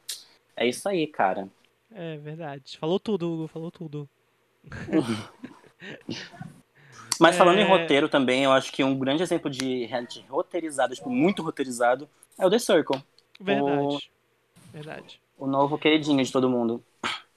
[0.57, 1.49] é isso aí, cara.
[1.93, 2.79] É verdade.
[2.79, 3.49] Falou tudo, Hugo.
[3.49, 4.09] Falou tudo.
[7.19, 7.63] Mas falando É.
[7.63, 12.09] em roteiro também, eu acho que um grande exemplo de reality roteirizado, tipo, muito roteirizado,
[12.39, 13.03] é o The Circle.
[13.39, 14.11] Verdade.
[14.73, 15.21] Verdade.
[15.39, 16.83] O novo queridinho de todo mundo.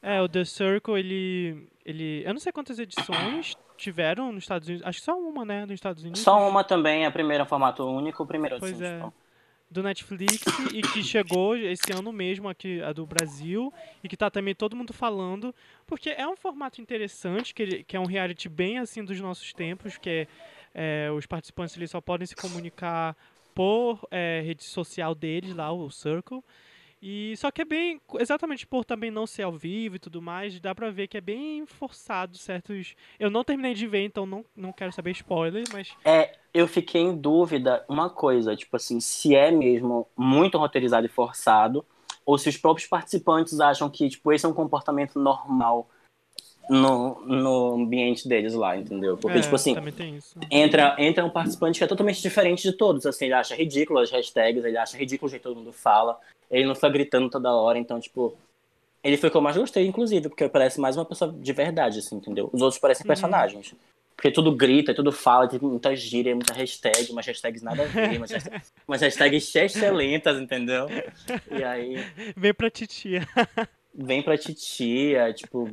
[0.03, 1.67] É, o The Circle, ele.
[1.85, 4.85] ele eu não sei quantas edições tiveram nos Estados Unidos.
[4.85, 5.61] Acho que só uma, né?
[5.61, 6.19] Nos Estados Unidos.
[6.21, 8.97] Só uma também, a primeira formato único, o primeiro Pois assim, é.
[8.97, 9.13] tipo.
[9.71, 14.29] do Netflix e que chegou esse ano mesmo aqui, a do Brasil, e que tá
[14.29, 15.55] também todo mundo falando,
[15.87, 19.51] porque é um formato interessante, que, ele- que é um reality bem assim dos nossos
[19.53, 23.15] tempos, que é, é, os participantes eles só podem se comunicar
[23.55, 26.43] por é, rede social deles lá, o Circle.
[27.05, 30.57] E só que é bem, exatamente por também não ser ao vivo e tudo mais,
[30.61, 32.95] dá pra ver que é bem forçado certos.
[33.19, 37.01] Eu não terminei de ver, então não, não quero saber spoiler, mas É, eu fiquei
[37.01, 41.85] em dúvida uma coisa, tipo assim, se é mesmo muito roteirizado e forçado,
[42.25, 45.89] ou se os próprios participantes acham que, tipo, esse é um comportamento normal
[46.69, 49.17] no, no ambiente deles lá, entendeu?
[49.17, 49.75] Porque, é, tipo assim,
[50.49, 54.11] entra, entra um participante que é totalmente diferente de todos, assim, ele acha ridículo as
[54.11, 56.17] hashtags, ele acha ridículo o jeito que todo mundo fala,
[56.49, 58.37] ele não fica gritando toda hora, então, tipo,
[59.03, 61.99] ele foi o que eu mais gostei, inclusive, porque parece mais uma pessoa de verdade,
[61.99, 62.49] assim, entendeu?
[62.53, 63.07] Os outros parecem Uhum.
[63.07, 63.75] personagens.
[64.15, 68.17] Porque tudo grita, tudo fala, tem muita gíria, muita hashtag, umas hashtags nada a ver,
[68.17, 70.87] umas hashtags, umas hashtags excelentas, entendeu?
[71.51, 71.97] E aí
[72.37, 73.27] Vem pra titia.
[73.93, 75.69] Vem pra titia, tipo,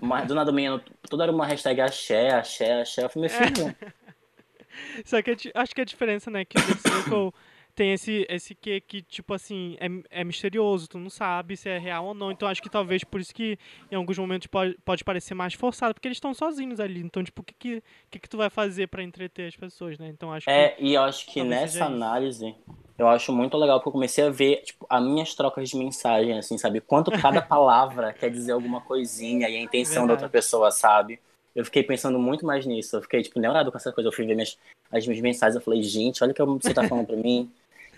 [0.00, 3.04] uma, do nada manhã, toda hora uma hashtag axé, axé, axé.
[3.04, 3.76] Eu falei, meu filho,
[5.04, 7.32] Só que acho que a diferença, né, que o Circle
[7.74, 11.78] tem esse, esse que, que tipo assim, é, é misterioso, tu não sabe se é
[11.78, 12.30] real ou não.
[12.30, 13.58] Então acho que talvez por isso que
[13.90, 17.00] em alguns momentos pode, pode parecer mais forçado, porque eles estão sozinhos ali.
[17.00, 20.08] Então, tipo, o que, que, que, que tu vai fazer para entreter as pessoas, né?
[20.08, 20.84] Então acho É, que.
[20.84, 22.54] e eu acho que nessa análise,
[22.98, 26.38] eu acho muito legal, porque eu comecei a ver, tipo, as minhas trocas de mensagem,
[26.38, 26.80] assim, sabe?
[26.80, 30.32] Quanto cada palavra quer dizer alguma coisinha e a intenção da outra Verdade.
[30.32, 31.18] pessoa, sabe?
[31.54, 32.96] Eu fiquei pensando muito mais nisso.
[32.96, 34.08] Eu fiquei, tipo, neurado com essa coisa.
[34.08, 34.58] Eu fui ver minhas,
[34.90, 37.50] as minhas mensagens, eu falei, gente, olha o que você tá falando pra mim.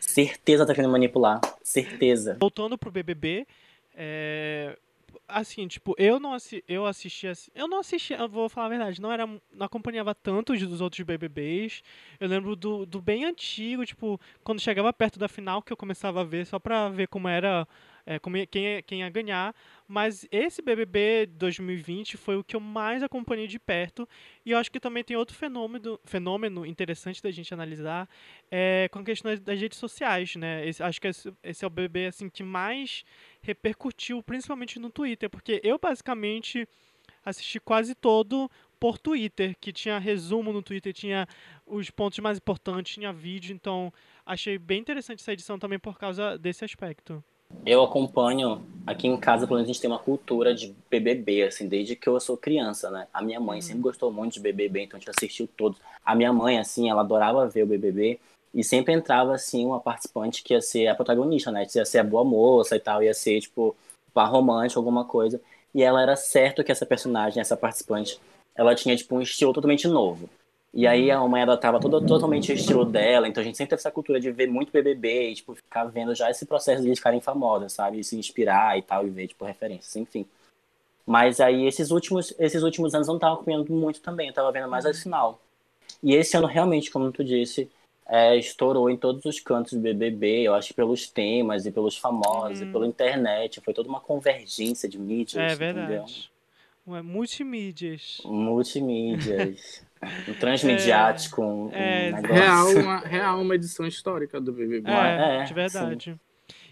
[0.06, 1.40] Certeza tá querendo manipular.
[1.62, 2.36] Certeza.
[2.38, 3.46] Voltando pro BBB,
[3.94, 4.76] é,
[5.26, 8.70] assim, tipo, eu não assi eu assisti assim, eu não assisti, eu vou falar a
[8.70, 11.82] verdade, não era não acompanhava tanto os dos outros BBBs.
[12.20, 16.20] Eu lembro do, do bem antigo, tipo, quando chegava perto da final que eu começava
[16.20, 17.66] a ver só pra ver como era
[18.06, 19.54] é, como quem, quem ia ganhar,
[19.86, 24.08] mas esse BBB 2020 foi o que eu mais acompanhei de perto,
[24.44, 28.08] e eu acho que também tem outro fenômeno, fenômeno interessante da gente analisar,
[28.50, 30.66] é, com a questão das redes sociais, né?
[30.66, 33.04] Esse- acho que esse, esse é o BBB assim, que mais
[33.42, 36.66] repercutiu, principalmente no Twitter, porque eu basicamente
[37.24, 41.26] assisti quase todo por Twitter, que tinha resumo no Twitter, tinha
[41.66, 43.92] os pontos mais importantes, tinha vídeo, então
[44.26, 47.22] achei bem interessante essa edição também por causa desse aspecto.
[47.66, 51.68] Eu acompanho, aqui em casa, pelo menos a gente tem uma cultura de BBB, assim,
[51.68, 53.06] desde que eu sou criança, né?
[53.12, 55.78] A minha mãe sempre gostou muito de BBB, então a gente assistiu todos.
[56.04, 58.18] A minha mãe, assim, ela adorava ver o BBB
[58.52, 61.66] e sempre entrava, assim, uma participante que ia ser a protagonista, né?
[61.74, 63.74] Ia ser a boa moça e tal, ia ser, tipo,
[64.12, 65.40] par romântico, alguma coisa.
[65.74, 68.20] E ela era certo que essa personagem, essa participante,
[68.54, 70.28] ela tinha, tipo, um estilo totalmente novo.
[70.76, 73.80] E aí a mãe adotava todo, totalmente o estilo dela, então a gente sempre teve
[73.80, 76.98] essa cultura de ver muito BBB e, tipo, ficar vendo já esse processo de eles
[76.98, 78.00] ficarem famosas, sabe?
[78.00, 80.26] E se inspirar e tal, e ver, tipo, referências, enfim.
[81.06, 84.50] Mas aí esses últimos, esses últimos anos eu não tava acompanhando muito também, eu tava
[84.50, 85.40] vendo mais a final.
[86.02, 87.70] E esse ano realmente, como tu disse,
[88.06, 91.96] é, estourou em todos os cantos do BBB, eu acho que pelos temas e pelos
[91.96, 92.66] famosos Uhum.
[92.66, 95.86] e pela internet, foi toda uma convergência de mídias, É entendeu?
[95.86, 96.30] verdade.
[96.84, 98.20] Multimídias.
[98.24, 99.82] Multimídias,
[100.28, 102.34] um transmediático, um, um é, negócio.
[102.34, 104.90] Real uma, real uma edição histórica do BBB.
[104.90, 106.18] É, é, de verdade.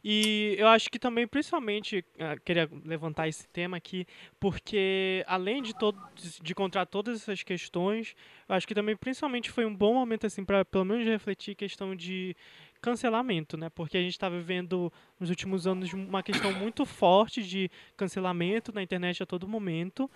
[0.05, 4.05] E eu acho que também, principalmente, ah, queria levantar esse tema aqui,
[4.41, 5.97] porque além de todo,
[6.43, 8.17] de encontrar todas essas questões,
[8.49, 11.95] eu acho que também, principalmente, foi um bom momento, assim, para pelo menos refletir questão
[11.95, 12.35] de
[12.81, 13.71] cancelamento, né?
[13.71, 18.83] Porque a gente está vivendo nos últimos anos uma questão muito forte de cancelamento na
[18.83, 20.11] internet a todo momento.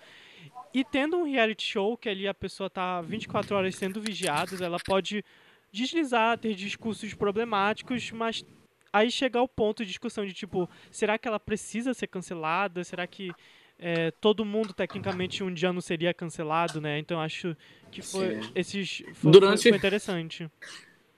[0.77, 4.77] E tendo um reality show que ali a pessoa tá 24 horas sendo vigiada, ela
[4.77, 5.25] pode
[5.71, 8.45] deslizar, ter discursos problemáticos, mas
[8.93, 12.83] aí chegar ao ponto de discussão de tipo, será que ela precisa ser cancelada?
[12.83, 13.31] Será que
[13.79, 16.99] é, todo mundo tecnicamente um dia não seria cancelado, né?
[16.99, 17.57] Então acho
[17.89, 18.51] que foi Sim.
[18.53, 20.47] esses foi, Durante- foi, interessante.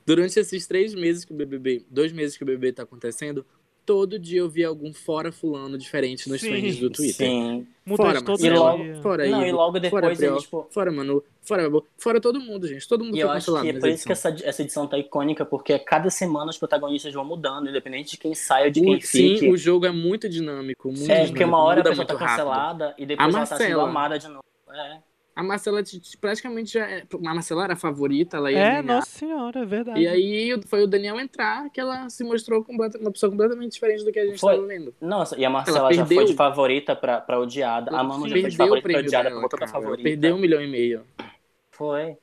[0.06, 3.46] Durante esses três meses que o BBB, dois meses que o BBB tá acontecendo,
[3.90, 6.50] todo dia eu via algum fora fulano diferente nos Sim.
[6.50, 7.28] trends do Twitter.
[7.28, 7.66] Sim.
[7.84, 8.46] Muda Fora Marcelo.
[8.56, 11.64] E logo- Fora Não, Ivo, e logo fora depois Priol, eles, tipo, fora Manu, fora
[11.64, 12.88] Babu, fora todo mundo, gente.
[12.88, 13.64] Todo mundo E foi cancelado.
[13.66, 14.32] que é por isso que edição.
[14.32, 18.36] essa, essa edição tá icônica, porque cada semana os protagonistas vão mudando, independente de quem
[18.36, 19.50] sai ou de quem sim, fique.
[19.50, 20.90] o jogo é muito dinâmico.
[20.90, 22.38] Muito É, dinâmico, porque uma hora a pessoa tá muito rápido.
[22.38, 24.44] cancelada e depois A ela tá sendo amada de novo.
[24.72, 25.09] É.
[25.40, 25.82] A Marcela
[26.20, 27.04] praticamente já é.
[27.14, 28.84] A Marcela era a favorita, ela ia É, ganhar.
[28.84, 30.02] nossa senhora, é verdade.
[30.02, 34.12] E aí foi o Daniel entrar que ela se mostrou uma pessoa completamente diferente do
[34.12, 34.94] que a gente estava vendo.
[35.00, 36.18] Nossa, e a Marcela já perdeu.
[36.18, 37.90] foi de favorita pra, pra odiada.
[37.96, 39.66] A Manu já foi de favorita pra odiada, pra dela, voltar pra.
[39.66, 40.04] Ela favorita.
[40.04, 41.04] Perdeu um milhão e meio.
[41.72, 42.18] Foi.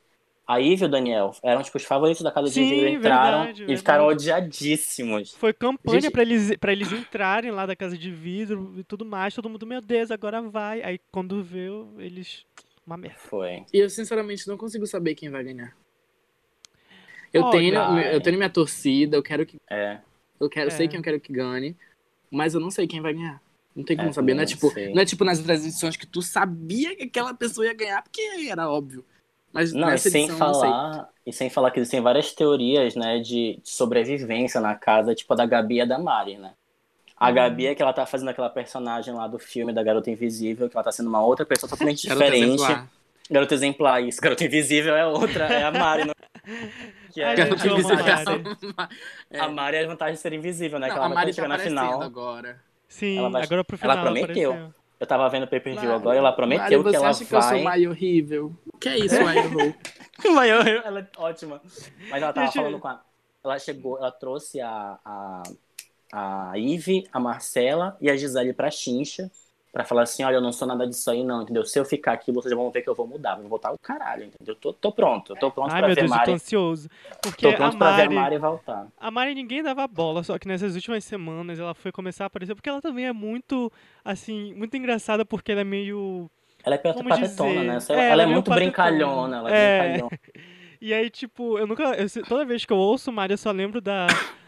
[0.46, 3.72] A Ivy e o Daniel eram tipo os favoritos da casa de Ivy, entraram verdade,
[3.72, 4.30] e ficaram verdade.
[4.30, 5.32] odiadíssimos.
[5.34, 9.04] Foi campanha Gente- pra eles, pra eles entrarem lá da casa de vidro e tudo
[9.04, 9.34] mais.
[9.34, 10.82] Todo mundo, meu Deus, agora vai.
[10.82, 12.44] Aí quando viu, eles.
[12.86, 13.18] Uma merda.
[13.18, 13.64] Foi.
[13.72, 15.76] E eu, sinceramente, não consigo saber quem vai ganhar.
[17.32, 19.56] Eu, Olha, tenho, eu tenho minha torcida, eu quero que.
[19.70, 19.98] É.
[20.40, 20.70] Eu quero, É.
[20.70, 21.76] sei quem eu quero que ganhe,
[22.30, 23.42] mas eu não sei quem vai ganhar.
[23.74, 24.34] Não tem como É, saber.
[24.34, 24.94] Não é, tipo, não sei.
[24.94, 28.20] não é tipo nas outras edições que tu sabia que aquela pessoa ia ganhar, porque
[28.48, 29.04] era óbvio.
[29.52, 30.70] Mas Não, e nessa sem edição eu não sei.
[30.70, 35.32] falar, e sem falar que existem várias teorias, né, de, de sobrevivência na casa, tipo
[35.32, 36.54] a da Gabi e a da Mari, né?
[37.18, 37.34] A Uhum.
[37.34, 40.76] Gabi é que ela tá fazendo aquela personagem lá do filme da Garota Invisível, que
[40.76, 42.44] ela tá sendo uma outra pessoa totalmente diferente.
[42.54, 42.88] exemplar.
[43.30, 44.20] Garota exemplar, isso.
[44.20, 46.04] Garota Invisível é outra, é a Mari.
[46.04, 46.14] Não...
[47.12, 47.96] Que é a, Garota Invisível.
[48.04, 48.90] Mari.
[49.30, 49.40] É.
[49.40, 50.88] a Mari é a vantagem de ser invisível, né?
[50.88, 52.02] Não, que ela a vai Mari tá na final.
[52.02, 52.60] agora.
[52.88, 54.04] Sim, Ela vai- agora pro ela final.
[54.04, 54.50] prometeu.
[54.52, 54.74] apareceu.
[55.00, 57.24] Eu tava vendo o pay-per-view Mari, agora e ela prometeu Mari, que você ela acha
[57.24, 57.62] que eu sou vai.
[57.62, 58.52] Mai horrível?
[58.78, 59.36] Que é isso, Mai
[60.56, 60.82] horrível?
[60.84, 61.60] Ela é ótima.
[62.10, 63.00] Mas ela tava Gente, falando com a.
[63.42, 65.42] Ela chegou, ela trouxe a, a,
[66.12, 69.30] a Ive, a Marcela e a Gisele pra Chincha
[69.76, 71.62] Pra falar assim, olha, eu não sou nada disso aí, não, entendeu?
[71.62, 73.34] Se eu ficar aqui, vocês vão ver que eu vou mudar.
[73.36, 74.54] Vou voltar o caralho, entendeu?
[74.54, 76.32] Tô, tô pronto, tô pronto Ai, pra meu ver Deus, eu tô Mari.
[76.32, 76.88] ansioso.
[77.20, 78.86] Porque Tô a pronto pra ver a Mari, Mari voltar.
[78.96, 82.54] a Mari ninguém dava bola, só que nessas últimas semanas ela foi começar a aparecer,
[82.54, 83.70] porque ela também é muito,
[84.02, 86.30] assim, muito engraçada, porque ela é meio...
[86.64, 87.78] Ela é patetona, dizer- né?
[87.90, 88.64] é, ela, ela é é meio muito patetona.
[88.72, 89.88] brincalhona, ela é, É.
[89.88, 90.20] brincalhona.
[90.78, 91.84] E aí, tipo, eu nunca...
[91.96, 94.06] eu toda vez que eu ouço Mari, eu só lembro da,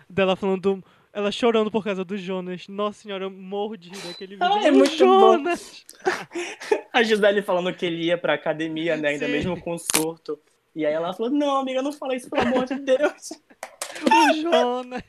[0.08, 0.82] dela falando...
[1.18, 2.68] Ela chorando por causa do Jonas.
[2.68, 4.52] Nossa senhora, eu morro de rir daquele vídeo.
[4.52, 5.32] Ah, é "O muito bom.
[5.32, 5.84] Jonas!
[6.94, 9.08] A Gisele falando que ele ia pra academia, né?
[9.08, 9.32] Ainda Sim.
[9.32, 10.38] mesmo com surto.
[10.76, 13.30] E aí ela falou, não, amiga, não fala isso, pelo amor de Deus.
[14.04, 15.02] O Jonas!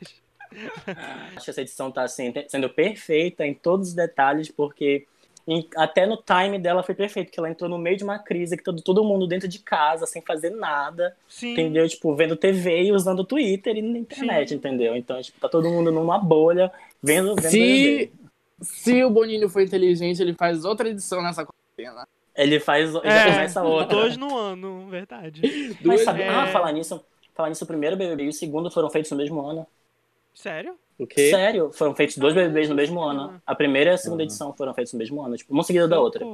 [1.36, 5.06] Acho que essa edição tá assim, sendo perfeita em todos os detalhes, porque
[5.76, 8.64] até no time dela foi perfeito, que ela entrou no meio de uma crise, que
[8.64, 11.54] todo, todo mundo dentro de casa, sem fazer nada, Sim.
[11.54, 11.88] entendeu?
[11.88, 14.56] Tipo, vendo TV e usando Twitter e na internet, Sim.
[14.56, 14.96] entendeu?
[14.96, 18.12] Então, tipo, tá todo mundo numa bolha, vendo, vendo Se,
[18.62, 22.08] se o Boninho for inteligente, ele faz outra edição nessa quarentena.
[22.36, 23.98] Ele faz, ele já É, começa outra.
[23.98, 25.42] dois no ano, verdade.
[25.84, 26.30] Mas sabe, É.
[26.30, 29.42] ah, falar nisso, falar nisso, o primeiro BBB e o segundo foram feitos no mesmo
[29.42, 29.66] ano.
[30.34, 30.78] Sério?
[31.00, 31.30] O quê?
[31.30, 33.42] Sério, foram feitos dois BBBs no mesmo ano.
[33.48, 34.26] A primeira e a segunda Ah.
[34.26, 36.26] edição foram feitos no mesmo ano, tipo, uma seguida da outra.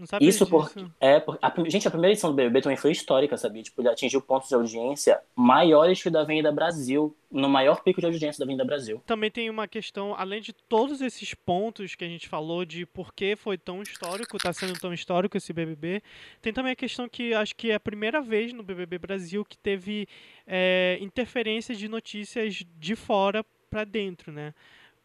[0.00, 0.46] Isso disso.
[0.46, 0.84] porque.
[1.00, 3.62] É, por- a, gente, a primeira edição do BBB também foi histórica, sabia?
[3.62, 8.00] Tipo, ele atingiu pontos de audiência maiores que o da Avenida Brasil, no maior pico
[8.00, 9.00] de audiência da Avenida Brasil.
[9.06, 13.14] Também tem uma questão, além de todos esses pontos que a gente falou de por
[13.14, 16.02] que foi tão histórico, tá sendo tão histórico esse BBB,
[16.42, 19.56] tem também a questão que acho que é a primeira vez no BBB Brasil que
[19.56, 20.08] teve
[20.46, 24.54] é, interferência de notícias de fora pra dentro, né?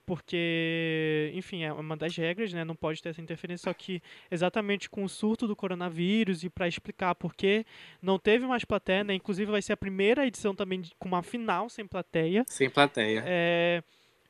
[0.09, 2.63] Porque, enfim, é uma das regras, né?
[2.63, 6.67] Não pode ter essa interferência, só que exatamente com o surto do coronavírus e para
[6.67, 7.63] explicar por que
[8.01, 9.13] não teve mais plateia, né?
[9.13, 12.43] Inclusive vai ser a primeira edição também de- com uma final sem plateia.
[12.47, 13.23] Sem plateia.
[13.23, 13.83] É,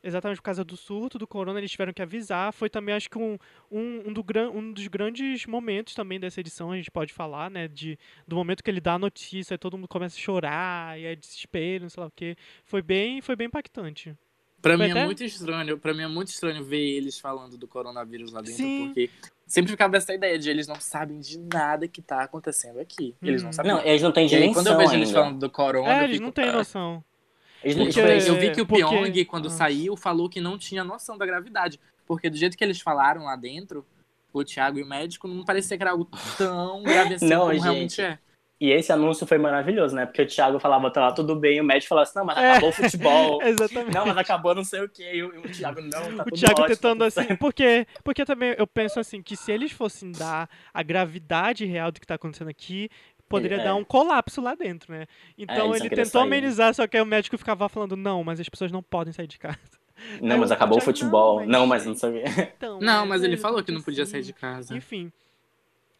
[0.04, 2.52] exatamente por causa do surto do corona, eles tiveram que avisar.
[2.52, 3.38] Foi também, acho que, um,
[3.72, 4.22] um, um, do
[4.54, 7.70] um dos grandes momentos também dessa edição, a gente pode falar, né?
[7.70, 11.06] De, do momento que ele dá a notícia, aí todo mundo começa a chorar, e
[11.06, 12.36] é desespero, não sei lá o quê.
[12.66, 14.14] Foi bem, foi bem impactante.
[14.62, 17.58] Pra Foi mim até- é muito estranho, para mim é muito estranho ver eles falando
[17.58, 18.88] do coronavírus lá dentro, Sim.
[18.88, 19.10] porque
[19.48, 23.16] sempre ficava essa ideia de eles não sabem de nada que tá acontecendo aqui.
[23.22, 23.54] Eles não Uhum.
[23.54, 23.72] sabem.
[23.72, 25.04] Não, eles não têm e aí, dimensão quando eu vejo ainda.
[25.04, 26.54] eles falando do corona, É, eu eles fico, não têm "Ah".
[26.54, 27.04] noção.
[27.64, 29.50] Eles, Porque eles Porque- eu vi que o porque- Pyong, quando ah.
[29.52, 31.80] saiu, falou que não tinha noção da gravidade.
[32.06, 33.86] Porque do jeito que eles falaram lá dentro,
[34.34, 37.54] o Thiago e o médico, não parecia que era algo tão grave assim Não, como
[37.54, 37.64] gente.
[37.64, 38.20] realmente é.
[38.62, 40.06] E esse anúncio foi maravilhoso, né?
[40.06, 42.38] Porque o Thiago falava, tá lá tudo bem, e o médico falava assim, não, mas
[42.38, 42.52] É.
[42.52, 43.42] acabou o futebol.
[43.44, 43.96] Exatamente.
[43.96, 45.12] Não, mas acabou não sei o quê.
[45.14, 47.40] E o, Thiago, não, tá o tudo Thiago ótimo, tentando tá assim, certo.
[47.40, 52.02] porque, porque também eu penso assim, que se eles fossem dar a gravidade real do
[52.02, 52.90] que tá acontecendo aqui,
[53.30, 53.64] poderia É.
[53.64, 55.06] dar um colapso lá dentro, né?
[55.38, 56.24] Então eles ele não tentou sair.
[56.28, 59.28] amenizar, só que aí o médico ficava falando, não, mas as pessoas não podem sair
[59.28, 59.58] de casa.
[60.22, 61.40] Não, mas acabou o futebol.
[61.42, 62.24] não, Não, mas- mas não sei o quê.
[62.58, 64.76] Então, Não, mas ele é, falou que não podia sair de casa.
[64.76, 65.12] Enfim.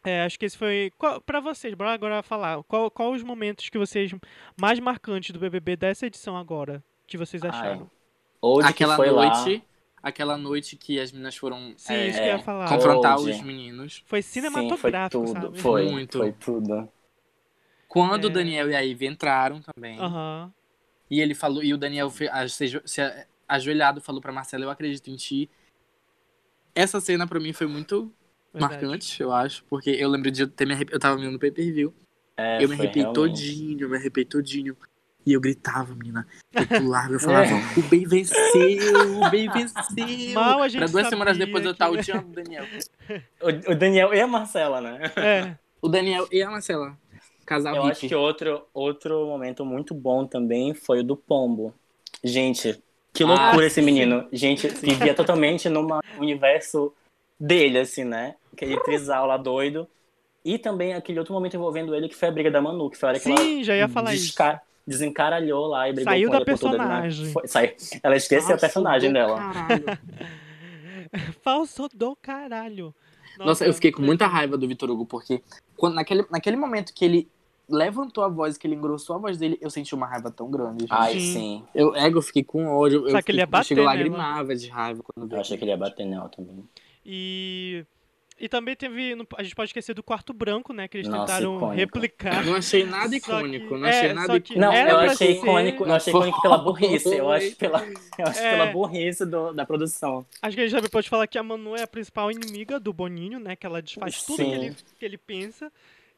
[0.02, 0.90] É, acho que esse foi.
[1.26, 2.62] Pra vocês, bora agora falar.
[2.64, 4.10] Qual, qual os momentos que vocês
[4.58, 6.82] mais marcantes do BBB dessa edição agora?
[7.06, 7.90] Que vocês acharam?
[8.42, 9.62] De Aquela que foi noite, lá.
[10.02, 12.68] aquela noite que as meninas foram Sim, é, isso que eu ia falar.
[12.70, 13.30] confrontar Old.
[13.30, 14.02] os meninos.
[14.06, 15.42] Foi Sim, cinematográfico, foi tudo.
[15.46, 15.60] sabe?
[15.60, 16.16] Foi, Muito.
[16.18, 16.88] foi tudo.
[17.86, 18.30] Quando É.
[18.30, 19.98] o Daniel e a Ivy entraram também.
[20.00, 20.50] Aham.
[21.10, 25.10] E ele falou, e o Daniel a- se, se ajoelhado falou pra Marcela, eu acredito
[25.10, 25.50] em ti.
[26.74, 28.10] Essa cena pra mim foi muito
[28.52, 28.82] verdade.
[28.84, 30.92] marcante, eu acho, porque eu lembro de eu ter me arrepi...
[30.92, 31.92] eu tava vendo no pay-per-view,
[32.36, 33.14] É, eu me arrepiei realmente.
[33.14, 34.76] todinho, eu me arrepiei todinho.
[35.26, 36.26] E eu gritava, menina.
[36.54, 40.34] Eu pulava, eu falava, o bem venceu, o bem venceu.
[40.34, 42.64] Mal a gente pra duas semanas depois eu tava odiando o Daniel.
[43.42, 44.98] O, o Daniel e a Marcela, né?
[45.16, 45.56] É.
[45.82, 46.96] O Daniel e a Marcela.
[47.44, 47.92] Casal Eu hippie.
[47.92, 51.74] acho que outro, outro momento muito bom também foi o do Pombo.
[52.24, 52.82] Gente,
[53.12, 53.82] que Ah, loucura esse sim.
[53.82, 54.26] menino.
[54.32, 55.86] Gente, vivia totalmente num
[56.18, 56.94] universo
[57.38, 58.36] dele, assim, né?
[58.52, 59.86] Aquele trisal lá doido.
[60.44, 63.08] E também aquele outro momento envolvendo ele, que foi a briga da Manu, que foi
[63.08, 64.26] a hora que ela Sim, já ia falar isso.
[64.28, 66.72] desca- desencaralhou lá e brigou Saiu com da ele por tudo.
[66.72, 66.78] Né?
[66.78, 67.32] personagem.
[67.32, 67.70] Foi- saiu.
[68.02, 69.36] Ela esqueceu a Nossa, personagem dela.
[69.38, 69.84] caralho.
[71.42, 72.94] Falso do caralho.
[73.38, 75.42] Nossa, eu fiquei com muita raiva do Vitor Hugo, porque
[75.76, 77.28] quando, naquele, naquele momento que ele
[77.68, 80.80] levantou a voz, que ele engrossou a voz dele, eu senti uma raiva tão grande.
[80.80, 80.92] gente.
[80.92, 81.32] Ai, Sim.
[81.32, 81.64] sim.
[81.74, 83.08] Eu, ego, eu fiquei com ódio.
[83.10, 83.96] Só eu que ele ia fiquei- eu bater cheguei, eu nela.
[83.98, 85.34] lagrimava de raiva quando vi.
[85.34, 86.64] Eu achei que ele ia bater nela também.
[87.04, 87.84] E.
[88.42, 89.14] E também teve.
[89.14, 90.88] não- A gente pode esquecer do quarto branco, né?
[90.88, 91.76] Que eles Nossa, tentaram icônico.
[91.76, 92.42] replicar.
[92.44, 94.60] Não achei nada icônico, que- não é, achei só nada que icônico.
[94.60, 96.20] Não, eu achei ser- icônico, eu achei Foi.
[96.22, 97.14] icônico pela burrice.
[97.16, 97.84] Eu acho, pela,
[98.18, 98.50] eu acho É.
[98.52, 100.24] pela burrice do- da produção.
[100.40, 102.94] Acho que a gente também pode falar que a Manu é a principal inimiga do
[102.94, 103.54] Boninho, né?
[103.54, 104.52] Que ela desfaz tudo que Sim.
[104.52, 105.70] ele, que ele pensa.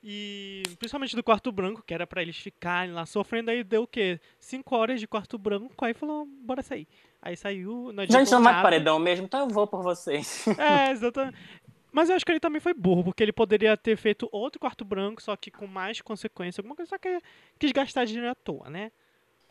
[0.04, 3.50] E principalmente do quarto branco, que era pra eles ficarem lá sofrendo.
[3.52, 4.18] Aí deu o quê?
[4.40, 5.84] Cinco horas de quarto branco.
[5.84, 6.88] Aí falou, bora sair.
[7.24, 7.92] Aí saiu.
[7.94, 8.64] Não Gente, não vai nada.
[8.64, 10.44] paredão mesmo, então eu vou por vocês.
[10.58, 11.36] É, exatamente.
[11.92, 14.84] Mas eu acho que ele também foi burro, porque ele poderia ter feito outro quarto
[14.84, 17.20] branco, só que com mais consequência, alguma coisa, só que
[17.58, 18.90] quis gastar dinheiro à toa, né?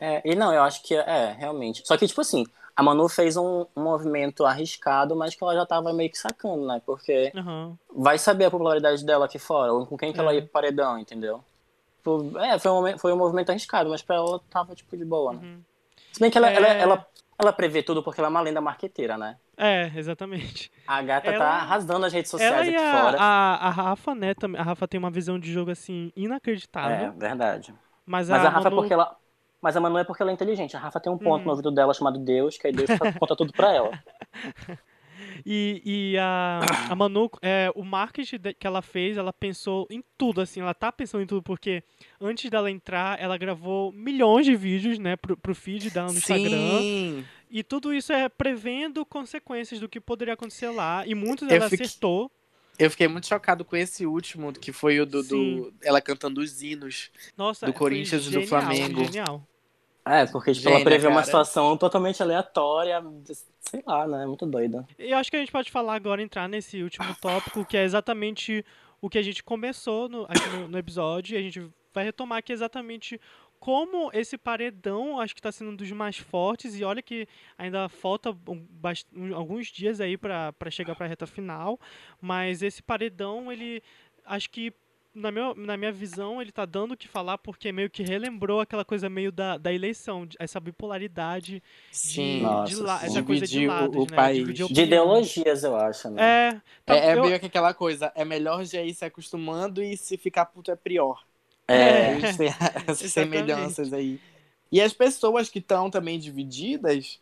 [0.00, 1.86] É, e não, eu acho que é, realmente.
[1.86, 5.64] Só que, tipo assim, a Manu fez um, um movimento arriscado, mas que ela já
[5.64, 6.82] tava meio que sacando, né?
[6.84, 7.78] Porque Aham.
[7.94, 10.36] vai saber a popularidade dela aqui fora, ou com quem que ela É.
[10.36, 11.44] ia pro paredão, entendeu?
[11.98, 15.34] Tipo, É, foi um, foi um movimento arriscado, mas pra ela tava, tipo, de boa,
[15.34, 15.38] né?
[15.40, 15.62] Uhum.
[16.12, 16.56] Se bem que ela, É.
[16.56, 17.06] ela, ela,
[17.42, 19.36] ela prevê tudo porque ela é uma lenda marqueteira, né?
[19.56, 20.70] É, exatamente.
[20.86, 23.16] A gata Ela- tá arrasando nas redes sociais aqui a, fora.
[23.20, 24.34] a, a Rafa, né?
[24.34, 27.12] também- A Rafa tem uma visão de jogo assim É, inacreditável.
[27.12, 27.74] verdade.
[28.06, 29.16] Mas, Mas a, Rafa Manu- é porque ela.
[29.60, 30.76] Mas a Manu é porque ela é inteligente.
[30.76, 31.44] A Rafa tem um ponto Uhum.
[31.44, 32.88] no ouvido dela chamado Deus, que aí Deus
[33.20, 33.90] conta tudo pra ela.
[35.44, 40.40] E, e a, a Manu, é, o marketing que ela fez, ela pensou em tudo,
[40.40, 41.82] assim, ela tá pensando em tudo, porque
[42.20, 46.78] antes dela entrar, ela gravou milhões de vídeos, né, pro, pro feed dela no Instagram.
[46.80, 47.24] Sim.
[47.50, 51.04] E tudo isso é prevendo consequências do que poderia acontecer lá.
[51.06, 52.30] E muitos ela fiquei- acertou.
[52.78, 56.62] Eu fiquei muito chocado com esse último, que foi o do, do- ela cantando os
[56.62, 57.10] hinos.
[57.36, 59.04] Nossa, Do Corinthians e do Flamengo.
[59.04, 59.46] Genial.
[60.04, 61.26] É, porque tipo, Gênia, ela prevê uma cara.
[61.26, 63.02] situação totalmente aleatória,
[63.60, 64.26] sei lá, né?
[64.26, 64.86] Muito doida.
[64.98, 67.84] E eu acho que a gente pode falar agora, entrar nesse último tópico, que é
[67.84, 68.64] exatamente
[69.00, 71.34] o que a gente começou no, aqui no, no episódio.
[71.36, 73.20] E a gente vai retomar aqui exatamente
[73.60, 76.76] como esse paredão, acho que está sendo um dos mais fortes.
[76.76, 78.66] E olha que ainda falta um
[79.14, 81.78] um- alguns dias aí para chegar para a reta final.
[82.20, 83.80] Mas esse paredão, ele
[84.24, 84.72] acho que.
[85.14, 88.60] Na minha, na minha visão, ele tá dando o que falar porque meio que relembrou
[88.60, 92.40] aquela coisa meio da, da eleição, de- essa bipolaridade de, Sim.
[92.40, 93.06] Nossa, de la- sim.
[93.06, 94.16] essa coisa de o- lados, o né?
[94.16, 94.54] país.
[94.68, 96.22] De ideologias, eu acho, né?
[96.22, 99.82] É, tá- É, é eu- meio que aquela coisa, é melhor já ir se acostumando
[99.82, 101.22] e se ficar puto é pior.
[101.68, 102.14] É.
[102.32, 102.48] Têm
[102.88, 104.18] essas semelhanças aí.
[104.70, 107.20] E as pessoas que estão também divididas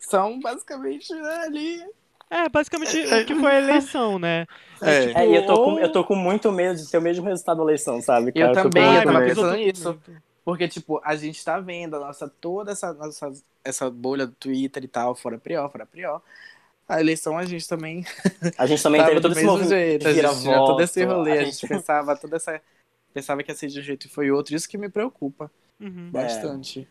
[0.00, 1.84] são basicamente né, ali.
[2.30, 4.46] É, basicamente o que foi a eleição, né?
[4.82, 5.06] É.
[5.06, 7.02] tipo, É, e eu tô, com, ou- eu tô com muito medo de ter o
[7.02, 8.32] mesmo resultado da eleição, sabe?
[8.34, 9.98] Eu tô com também, eu tava eu pensando nisso.
[10.44, 13.32] Porque, tipo, a gente tá vendo a nossa, toda essa, nossa,
[13.64, 16.20] essa bolha do Twitter e tal, fora Prió, fora Prió.
[16.88, 18.04] A eleição a gente também
[18.56, 19.70] A gente também teve do todo esse mesmo movimento.
[19.70, 20.06] jeito.
[20.06, 22.60] A gente tinha vira-voto, todo esse rolê, a a gente pensava toda essa.
[23.12, 24.54] Pensava que ia ser de um jeito e foi outro.
[24.54, 25.50] Isso que me preocupa
[25.80, 26.10] Uhum.
[26.12, 26.86] bastante.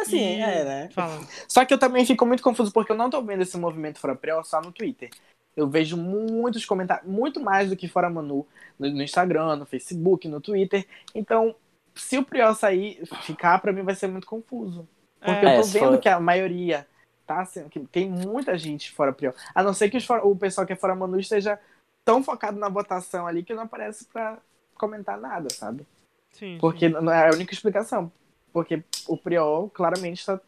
[0.00, 0.88] Assim, E- é, né?
[0.92, 1.20] Fala.
[1.48, 4.14] Só que eu também fico muito confuso porque eu não tô vendo esse movimento fora
[4.14, 5.10] Prió só no Twitter.
[5.56, 8.46] Eu vejo muitos comentários, muito mais do que fora Manu,
[8.78, 10.86] no, no Instagram, no Facebook, no Twitter.
[11.14, 11.54] Então,
[11.94, 14.88] se o Prió sair, ficar, pra mim vai ser muito confuso.
[15.20, 16.86] Porque É, eu tô vendo for- que a maioria
[17.26, 17.68] tá sendo.
[17.68, 19.32] que tem muita gente fora Prió.
[19.54, 21.58] A não ser que os fora- o pessoal que é fora Manu esteja
[22.04, 24.38] tão focado na votação ali que não aparece pra
[24.78, 25.86] comentar nada, sabe?
[26.30, 26.94] Sim, Porque sim.
[26.94, 28.10] não é a única explicação.
[28.52, 30.40] Porque o Priol claramente está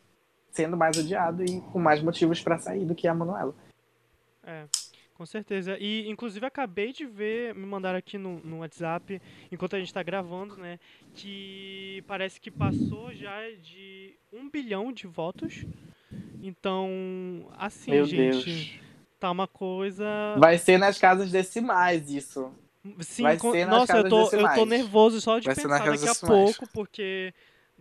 [0.50, 3.54] sendo mais odiado e com mais motivos pra sair do que a Manuela.
[4.44, 4.64] É,
[5.14, 5.76] com certeza.
[5.78, 10.02] E, inclusive, acabei de ver, me mandaram aqui no, no WhatsApp, enquanto a gente tá
[10.02, 10.78] gravando, né?
[11.14, 15.64] Que parece que passou já de um bilhão de votos.
[16.42, 18.80] Então, assim, Meu gente, Deus.
[19.20, 20.04] tá uma coisa.
[20.38, 22.52] Vai ser nas casas decimais isso.
[22.98, 24.68] Sim, vai com- ser nas nossa, eu casas tô, eu tô decimais.
[24.68, 26.18] nervoso só de Vai pensar daqui a decimais.
[26.56, 27.32] pouco, porque.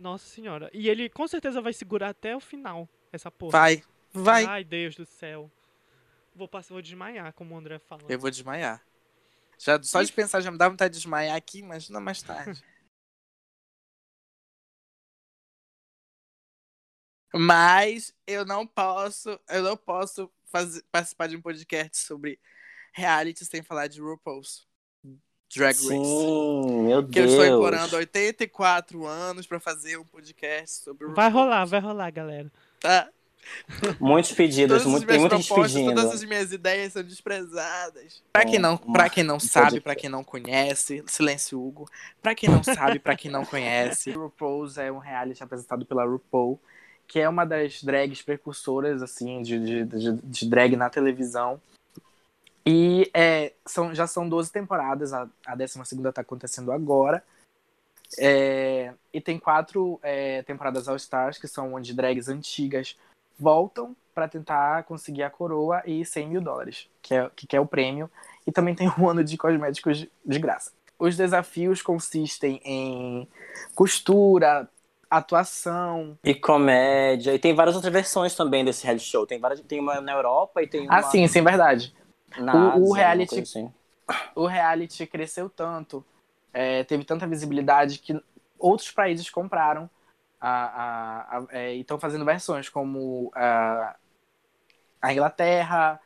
[0.02, 0.68] Nossa senhora.
[0.74, 3.52] E ele com certeza vai segurar até o final, essa porra.
[3.52, 4.44] Vai, vai.
[4.46, 5.48] Ai, Deus do céu.
[6.34, 8.10] Vou passar, vou desmaiar, como o André falou.
[8.10, 8.84] Eu vou desmaiar.
[9.56, 12.20] Já, só E- de pensar já me dá vontade de desmaiar aqui, mas não mais
[12.20, 12.60] tarde.
[17.32, 22.40] mas eu não posso, eu não posso fazer, participar de um podcast sobre
[22.92, 24.66] reality sem falar de RuPaul's
[25.54, 25.86] Drag Race.
[25.88, 27.30] Sim, meu Que eu Deus.
[27.32, 32.10] estou implorando há 84 anos pra fazer um podcast sobre Vai RuPaul, rolar, vai rolar,
[32.10, 32.50] galera.
[32.80, 33.08] Tá?
[33.98, 35.94] Muitos pedidos, muito, tem muita gente pedindo.
[35.94, 38.22] todas as minhas ideias são desprezadas.
[38.32, 41.88] Pra quem não, pra quem não sabe, pra quem não conhece, silêncio Hugo.
[42.22, 46.58] Pra quem não sabe, pra quem não conhece, RuPaul's é um reality apresentado pela RuPaul,
[47.06, 51.60] que é uma das drags precursoras assim de, de, de, de drag na televisão.
[52.64, 57.22] E é, são, já são 12 temporadas, a, a 12 segunda tá acontecendo agora.
[58.18, 62.96] É, e tem quatro é, temporadas All Stars, que são onde drags antigas
[63.38, 67.66] voltam para tentar conseguir a coroa e 100 mil dólares, que é, que é o
[67.66, 68.10] prêmio.
[68.46, 70.72] E também tem um ano de cosméticos de, de graça.
[70.98, 73.26] Os desafios consistem em
[73.74, 74.68] costura,
[75.10, 76.16] atuação.
[76.22, 77.34] E comédia.
[77.34, 79.26] E tem várias outras versões também desse reality show.
[79.26, 81.94] Tem, várias, tem uma na Europa e tem uma Ah, sim, sim, verdade.
[82.38, 83.72] Na O- o reality- assim.
[84.34, 86.04] O reality cresceu tanto,
[86.52, 88.20] é, teve tanta visibilidade que
[88.58, 89.88] outros países compraram
[90.40, 93.94] A, a, a, é, e estão fazendo versões como a,
[95.00, 96.00] a Inglaterra,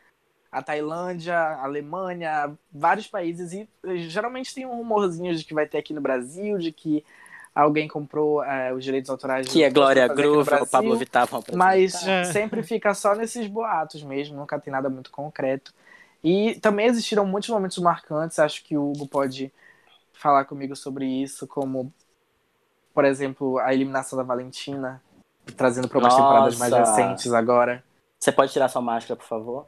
[0.53, 3.53] a Tailândia, a Alemanha, vários países.
[3.53, 3.69] E
[4.09, 7.03] geralmente tem um rumorzinho de que vai ter aqui no Brasil, de que
[7.55, 9.47] alguém comprou é, os direitos autorais.
[9.49, 11.27] Que é Glória Groove, o Pablo Vittar.
[11.55, 12.25] Mas é.
[12.33, 15.73] sempre fica só nesses boatos mesmo, nunca tem nada muito concreto.
[16.27, 19.53] E também existiram muitos momentos marcantes, acho que o Hugo pode
[20.13, 21.95] falar comigo sobre isso, como,
[22.93, 25.01] por exemplo, a eliminação da Valentina,
[25.57, 27.85] trazendo para umas temporadas mais recentes agora.
[28.19, 29.67] Você pode tirar sua máscara, por favor?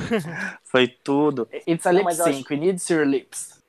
[0.64, 1.46] Foi tudo.
[1.68, 2.54] It's a lip sync, acho...
[2.54, 3.62] we need to see your lips.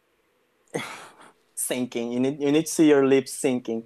[1.54, 3.86] sinking, you need, you need to see your lips sinking.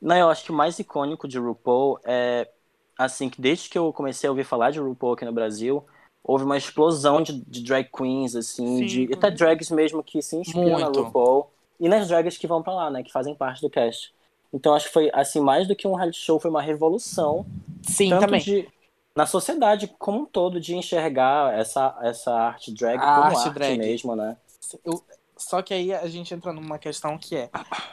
[0.00, 2.48] Não, eu acho que o mais icônico de RuPaul é,
[2.96, 5.84] assim, que desde que eu comecei a ouvir falar de RuPaul aqui no Brasil,
[6.28, 10.36] houve uma explosão de, de drag queens, assim, Sim, de até drags mesmo que se
[10.36, 11.00] inspiram muito.
[11.00, 11.50] na RuPaul.
[11.80, 14.12] E nas drags que vão pra lá, né, que fazem parte do cast.
[14.52, 17.46] Então acho que foi, assim, mais do que um reality show, foi uma revolução.
[17.82, 18.40] Sim, também.
[18.40, 18.68] De,
[19.16, 23.54] na sociedade como um todo, de enxergar essa, essa arte drag a como arte, arte
[23.54, 23.78] drag.
[23.78, 24.36] mesmo, né?
[24.84, 25.02] Eu,
[25.34, 27.50] só que aí a gente entra numa questão que é: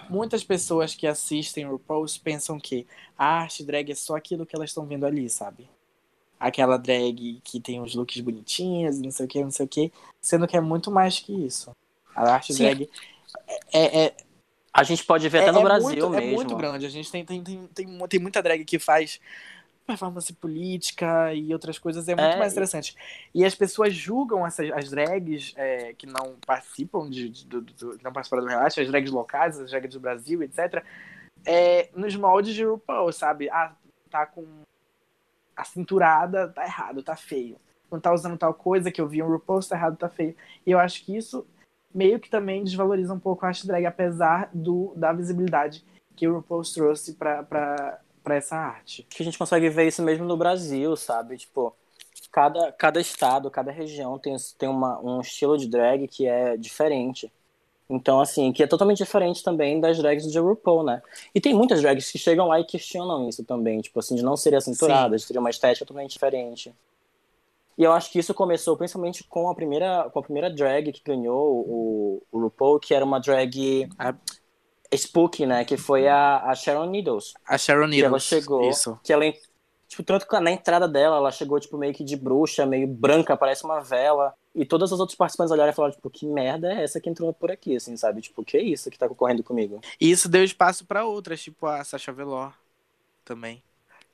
[0.10, 2.86] muitas pessoas que assistem RuPaul's pensam que
[3.18, 5.70] a arte drag é só aquilo que elas estão vendo ali, sabe?
[6.46, 9.92] Aquela drag que tem os looks bonitinhos, não sei o que, não sei o que,
[10.22, 11.72] sendo que é muito mais que isso.
[12.16, 12.64] A arte Sim.
[12.64, 12.90] drag
[13.74, 14.14] é, é,
[14.72, 16.32] A gente pode ver até é, no Brasil muito, mesmo.
[16.32, 16.86] É muito grande.
[16.86, 19.20] A gente tem, tem, tem, tem, tem muita drag que faz
[19.86, 22.96] performance política e outras coisas é muito é, mais interessante.
[23.34, 28.00] E as pessoas julgam essas, as drags é, que não participam de, de, do, do,
[28.04, 30.84] não participaram do reality, as drags locais, as drags do Brasil, etc.
[31.46, 33.50] É, nos moldes de RuPaul, sabe?
[33.50, 33.74] Ah,
[34.10, 34.44] tá com
[35.56, 37.58] a cinturada, tá errado, tá feio.
[37.92, 40.36] Não tá usando tal coisa que eu vi um RuPaul, tá errado, tá feio.
[40.66, 41.46] E eu acho que isso
[41.94, 45.86] meio que também desvaloriza um pouco a arte drag, apesar do, da visibilidade
[46.16, 48.00] que o RuPaul trouxe para
[48.30, 49.08] essa arte.
[49.10, 51.38] Que a gente consegue ver isso mesmo no Brasil, sabe?
[51.38, 51.76] Tipo,
[52.32, 57.32] cada, cada estado, cada região tem, tem uma, um estilo de drag que é diferente.
[57.90, 61.02] Então, assim, que é totalmente diferente também das drags de RuPaul, né?
[61.34, 64.36] E tem muitas drags que chegam lá e questionam isso também, tipo assim, de não
[64.36, 66.74] serem acinturadas, de ter uma estética totalmente diferente.
[67.78, 71.04] E eu acho que isso começou principalmente com a primeira, com a primeira drag que
[71.04, 73.88] ganhou o, o RuPaul, que era uma drag.
[74.00, 74.16] A
[74.94, 75.66] Spook, né?
[75.66, 77.34] Que foi a, a Sharon Needles.
[77.48, 78.02] A Sharon Needles.
[78.02, 78.70] Que ela chegou.
[78.70, 79.00] Isso.
[79.04, 79.26] Que ela,
[79.88, 83.36] tipo, tanto que na entrada dela, ela chegou, tipo, meio que de bruxa, meio branca,
[83.36, 84.34] parece uma vela.
[84.56, 87.34] E todas as outras participantes olharam e falaram, tipo, que merda é essa que entrou
[87.34, 88.22] por aqui, assim, sabe?
[88.22, 89.82] Tipo, que é isso que tá concorrendo comigo?
[90.00, 92.54] E isso deu espaço para outras, tipo a Sasha Velour
[93.26, 93.62] também.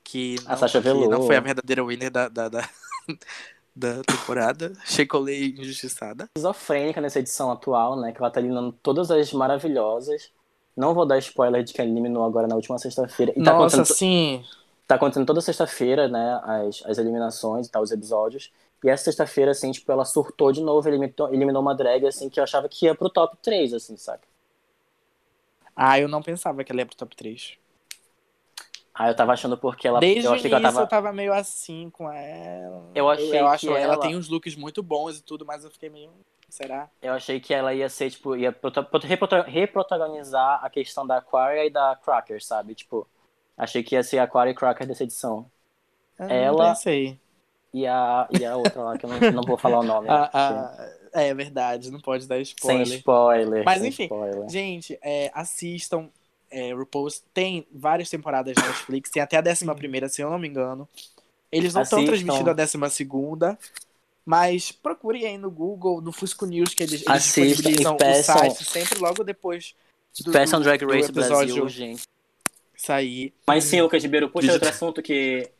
[0.02, 1.08] Que não, a Sasha Velour.
[1.08, 2.68] não foi a verdadeira winner da, da, da,
[3.74, 4.72] da temporada.
[4.84, 6.24] Shekolei injustiçada.
[6.36, 8.10] Esquizofrênica nessa edição atual, né?
[8.10, 10.32] Que ela tá eliminando todas as maravilhosas.
[10.76, 13.32] Não vou dar spoiler de que eliminou agora na última sexta-feira.
[13.34, 14.44] Tá Nossa, sim.
[14.88, 16.40] Tá acontecendo toda sexta-feira, né?
[16.42, 18.50] As, as eliminações e tal, os episódios.
[18.82, 22.40] E essa sexta-feira, assim, tipo, ela surtou de novo, eliminou, eliminou uma drag, assim, que
[22.40, 24.26] eu achava que ia pro top 3, assim, saca?
[25.74, 27.58] Ah, eu não pensava que ela ia pro top 3.
[28.94, 30.00] Ah, eu tava achando porque ela.
[30.00, 30.80] Desde eu achei que ela tava...
[30.80, 32.90] eu tava meio assim com ela.
[32.94, 33.80] Eu achei eu, acho que ela...
[33.80, 36.10] ela tem uns looks muito bons e tudo, mas eu fiquei meio.
[36.48, 36.90] Será?
[37.00, 38.54] Eu achei que ela ia ser, tipo, ia
[39.46, 42.74] reprotagonizar a questão da Aquaria e da Cracker, sabe?
[42.74, 43.08] Tipo,
[43.56, 45.50] achei que ia ser a Aquaria e Cracker dessa edição.
[46.18, 46.64] Eu ela.
[46.64, 47.18] Não pensei.
[47.72, 50.06] E a, e a outra lá, que eu não, não vou falar o nome.
[50.10, 52.86] a, a, é verdade, não pode dar spoiler.
[52.86, 53.64] Sem spoiler.
[53.64, 54.48] Mas sem enfim, spoiler.
[54.48, 56.08] gente, é, assistam.
[56.50, 60.38] É, RuPaul's tem várias temporadas na Netflix, tem até a décima primeira, se eu não
[60.38, 60.86] me engano.
[61.50, 63.58] Eles não estão transmitindo a décima segunda.
[64.24, 68.64] Mas procure aí no Google, no Fusco News, que eles, eles disponibilizam peçam, o site
[68.64, 69.74] sempre logo depois
[70.20, 72.04] do, peçam Drag Race do episódio Brasil, gente.
[72.76, 73.32] sair.
[73.46, 75.50] Mas sim, Lucas Ribeiro, puxa outro assunto que,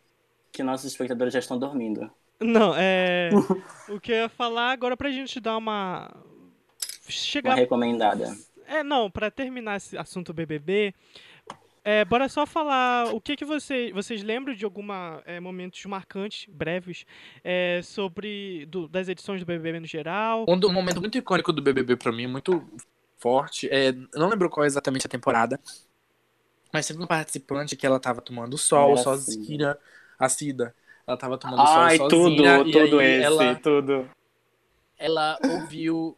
[0.52, 2.10] que nossos espectadores já estão dormindo.
[2.38, 3.30] Não, é.
[3.88, 6.14] o que eu ia falar agora pra gente dar uma.
[7.08, 7.50] Chegar.
[7.50, 8.36] Uma recomendada.
[8.66, 10.94] É, não, pra terminar esse assunto BBB,
[11.84, 16.46] é, bora só falar o que, que você, vocês lembram de alguma é, momentos marcantes,
[16.48, 17.04] breves,
[17.42, 20.46] é, sobre do, das edições do BBB no geral?
[20.48, 22.64] Um, um momento muito icônico do BBB para mim, muito
[23.18, 25.58] forte, é, não lembro qual é exatamente a temporada,
[26.72, 29.76] mas teve um participante que ela tava tomando sol sozinha,
[30.24, 30.74] a Cida.
[31.04, 32.58] Ela tava tomando Ai, sol sozinha.
[32.58, 34.10] Tudo, tudo esse, ela, tudo.
[34.96, 36.16] Ela ouviu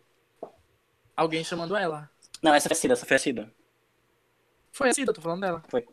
[1.17, 2.11] alguém chamando ela.
[2.43, 3.53] Não, essa foi a Cida, essa foi a Cida.
[4.71, 5.63] Foi assim, eu tô falando dela.
[5.69, 5.87] Foi.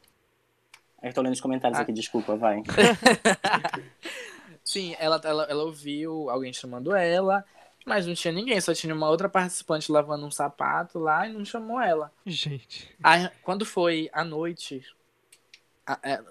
[1.02, 1.84] Eu tô lendo os comentários ah.
[1.84, 2.62] aqui, desculpa, vai.
[4.64, 7.46] Sim, ela, ela, ela ouviu alguém chamando ela,
[7.86, 11.46] mas não tinha ninguém, só tinha uma outra participante lavando um sapato lá e não
[11.46, 12.12] chamou ela.
[12.26, 12.94] Gente.
[13.02, 15.01] Aí, quando foi à noite, a-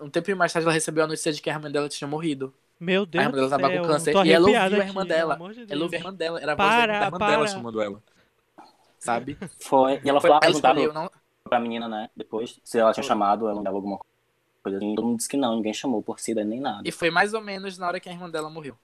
[0.01, 2.55] um tempo mais tarde ela recebeu a notícia de que a irmã dela tinha morrido.
[2.79, 4.27] Meu A Deus irmã do dela tava céu, com câncer.
[4.27, 5.37] E ela ouviu arrepiada a aqui, irmã dela.
[5.37, 6.41] de Ela ouviu a irmã dela.
[6.41, 7.47] Era a voz da Para, irmã dela para.
[7.47, 8.03] chamando ela.
[8.99, 9.39] Sabe?
[9.61, 10.01] Foi.
[10.05, 11.11] E ela Foi, lá perguntar não,
[11.45, 12.11] pra menina, né?
[12.17, 13.09] Depois, se ela tinha Foi.
[13.09, 13.99] chamado, ela dava alguma
[14.63, 14.95] coisa assim.
[14.95, 16.83] Todo mundo disse que não, ninguém chamou por SIDA nem nada.
[16.87, 18.77] E foi mais ou menos na hora que a irmã dela morreu.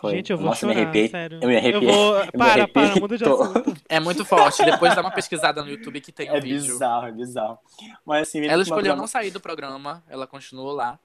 [0.00, 0.12] Foi.
[0.12, 1.08] Gente, eu vou Nossa, chorar, me arrepiei.
[1.08, 1.38] sério.
[1.42, 1.90] Eu me arrepiei.
[1.92, 2.18] vou...
[2.24, 3.76] me Para, para, muda de assunto.
[3.88, 4.64] É muito forte.
[4.64, 6.72] Depois dá uma pesquisada no YouTube que tem um É vídeo.
[6.72, 7.58] bizarro, é bizarro.
[8.06, 10.98] Mas assim, Ela escolheu coisa- não sair do programa, ela continuou lá.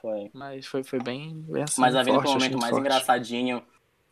[0.00, 0.30] Foi.
[0.32, 1.80] Mas foi, foi bem, bem assim.
[1.80, 2.80] Mas a vida um momento mais forte.
[2.80, 3.62] engraçadinho.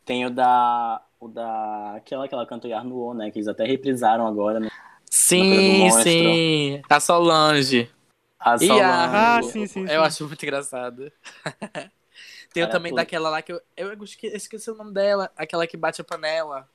[0.05, 1.01] Tem o da.
[1.19, 1.95] O da.
[1.97, 3.29] Aquela que ela cantou Yarnuo, né?
[3.31, 4.59] Que eles até reprisaram agora.
[4.59, 4.69] Né?
[4.69, 6.81] Coisa do Sim, sim.
[6.89, 7.89] A Solange.
[8.39, 8.83] A E Solange.
[8.85, 9.91] Ah, sim, sim, sim.
[9.91, 11.11] Eu acho muito engraçado.
[12.53, 15.31] Tem também daquela lá que eu, eu esque- esqueci o nome dela.
[15.35, 16.67] Aquela que bate a panela.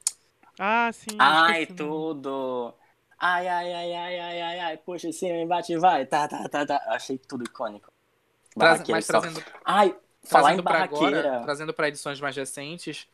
[0.59, 1.17] Ah, sim.
[1.19, 2.75] Ai, tudo.
[3.19, 4.77] Ai, ai, ai, ai, ai, ai, ai.
[4.77, 6.05] Puxa em cima, bate e vai.
[6.07, 6.83] Tá, tá, tá, tá.
[6.89, 7.91] Achei tudo icônico.
[8.59, 9.21] Traz- mas só.
[9.21, 13.07] trazendo, Ai, falar trazendo em pra agora, trazendo pra edições mais recentes.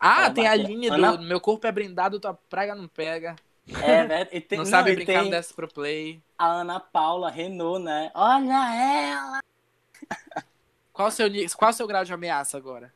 [0.00, 3.36] Ah, Fala, tem a linha Ana- do Meu corpo é brindado, tua praga não pega.
[3.82, 4.28] É, né?
[4.32, 6.22] E tem, Não, sabe e brincar, tem desce pro play.
[6.38, 8.10] a Ana Paula Renault, né?
[8.14, 9.37] Olha ela!
[10.98, 12.92] Qual o seu, qual o seu grau de ameaça agora?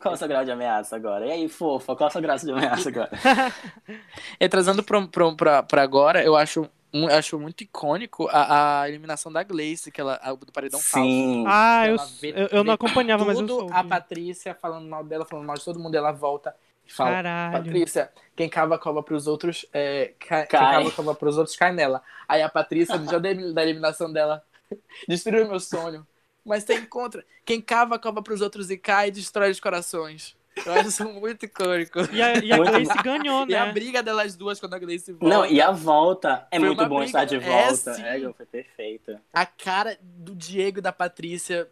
[0.00, 1.24] Qual é o seu grau de ameaça agora?
[1.26, 3.10] E aí, fofa, qual é o seu grau de ameaça agora?
[4.40, 8.88] E trazendo pra, pra, pra, pra agora, eu acho, um- acho muito icônico a, a
[8.88, 11.08] eliminação da Gleice, que ela, a- do paredão falso.
[11.08, 11.44] Sim.
[11.46, 13.72] Ah, eu, Ela vê- eu, eu não acompanhava, mas eu soube.
[13.72, 16.52] a Patrícia falando mal dela, falando mal de todo mundo, ela volta
[16.84, 17.62] e fala: Caralho.
[17.62, 21.54] Patrícia, quem cava a cova pros outros, é, cai, quem cava a cova pros outros
[21.54, 22.02] cai nela.
[22.26, 24.42] Aí a Patrícia, no dia da da eliminação dela,
[25.06, 26.04] destruiu meu sonho.
[26.44, 27.24] Mas tem contra.
[27.44, 30.36] Quem cava a cova pros outros e cai, destrói os corações.
[30.66, 32.00] Eu acho isso muito icônico.
[32.12, 33.72] E a, e a Gleice ganhou, E a né?
[33.72, 35.36] briga delas duas quando a Gleice volta.
[35.36, 37.94] Não, e a volta é Foi muito bom briga- estar de é, volta.
[37.94, 38.02] sim.
[38.02, 39.22] É, foi perfeita.
[39.32, 41.68] A cara do Diego e da Patrícia,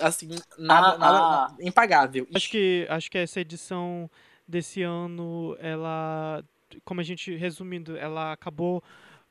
[0.00, 0.28] assim,
[0.58, 1.54] nada, Ah, nada, ah.
[1.60, 2.26] impagável.
[2.34, 4.10] Acho que, acho que essa edição
[4.46, 6.44] desse ano, ela,
[6.84, 8.82] como a gente, resumindo, ela acabou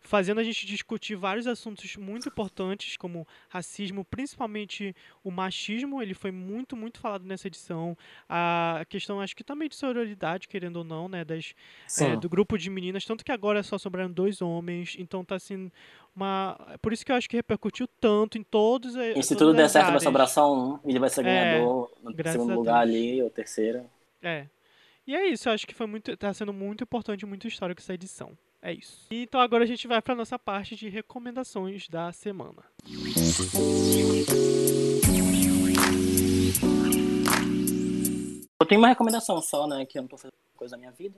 [0.01, 6.31] fazendo a gente discutir vários assuntos muito importantes, como racismo, principalmente o machismo, ele foi
[6.31, 7.95] muito, muito falado nessa edição.
[8.27, 11.53] A questão, acho que também de sororidade, querendo ou não, né, das,
[11.99, 15.71] é, do grupo de meninas, tanto que agora só sobraram dois homens, então tá assim,
[16.15, 16.57] uma...
[16.81, 19.69] Por isso que eu acho que repercutiu tanto em todos a- E se tudo der
[19.69, 20.03] certo, vai áreas.
[20.03, 20.79] sobrar só um.
[20.83, 23.85] Ele vai ser É, ganhador no graças segundo lugar ali, ou terceiro.
[24.21, 24.47] É.
[25.05, 27.93] E é isso, eu acho que foi muito, tá sendo muito importante, muito histórico essa
[27.93, 28.37] edição.
[28.61, 29.07] É isso.
[29.09, 32.63] Então agora a gente vai para nossa parte de recomendações da semana.
[38.59, 39.85] Eu tenho uma recomendação só, né?
[39.85, 41.15] Que eu não tô fazendo coisa da minha vida.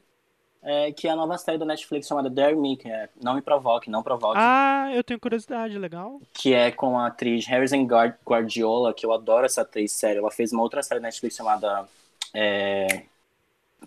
[0.65, 3.41] É, que é a nova série da Netflix chamada Dare Me, que é Não Me
[3.41, 4.37] Provoque, Não Provoque.
[4.39, 6.21] Ah, eu tenho curiosidade, legal.
[6.33, 10.19] que é com a atriz Harrison Guard- Guardiola, que eu adoro essa atriz, sério.
[10.19, 11.85] Ela fez uma outra série na Netflix chamada
[12.33, 13.03] é,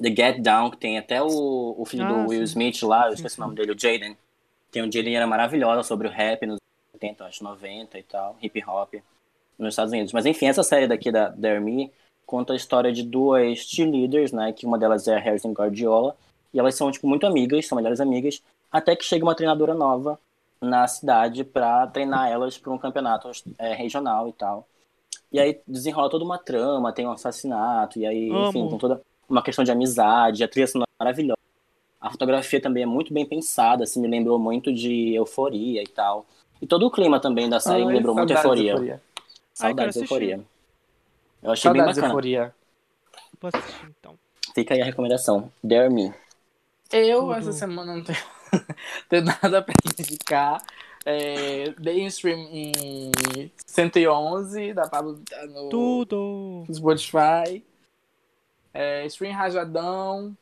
[0.00, 2.52] The Get Down, que tem até o, o filho Ah, do Will sim.
[2.52, 4.16] Smith lá, eu esqueci o nome dele, o Jaden.
[4.70, 6.58] Tem o Jaden, era maravilhosa sobre o rap nos
[6.94, 8.94] 80, acho 90 e tal, hip hop,
[9.58, 10.12] nos Estados Unidos.
[10.12, 11.92] Mas enfim, essa série daqui da Dare Me
[12.26, 16.16] conta a história de duas cheerleaders, né, que uma delas é a Harrison Guardiola,
[16.52, 18.42] e elas são, tipo, muito amigas, são melhores amigas,
[18.72, 20.18] até que chega uma treinadora nova
[20.60, 24.66] na cidade pra treinar elas para um campeonato é, regional e tal.
[25.30, 28.70] E aí desenrola toda uma trama, tem um assassinato, e aí, enfim, Amo.
[28.70, 31.38] tem toda uma questão de amizade, a trilha sonora é maravilhosa.
[32.00, 36.26] A fotografia também é muito bem pensada, assim, me lembrou muito de euforia e tal.
[36.60, 39.00] E todo o clima também da série me lembrou muito euforia.
[39.52, 40.14] Saudades de assistir.
[40.14, 40.44] euforia.
[41.42, 42.12] Eu achei bem Saudades de bacana.
[42.12, 42.54] euforia.
[43.40, 44.18] Vou assistir então.
[44.54, 45.50] Fica aí a recomendação.
[45.62, 46.14] Dare Me.
[46.92, 47.34] Eu, Tudo.
[47.34, 48.18] essa semana, não tenho,
[49.08, 50.62] tenho nada pra indicar.
[51.04, 53.12] É, dei um stream em
[53.66, 56.64] 111, da Pablo tá no Tudo.
[56.72, 57.62] Spotify.
[58.76, 60.36] É, stream rajadão.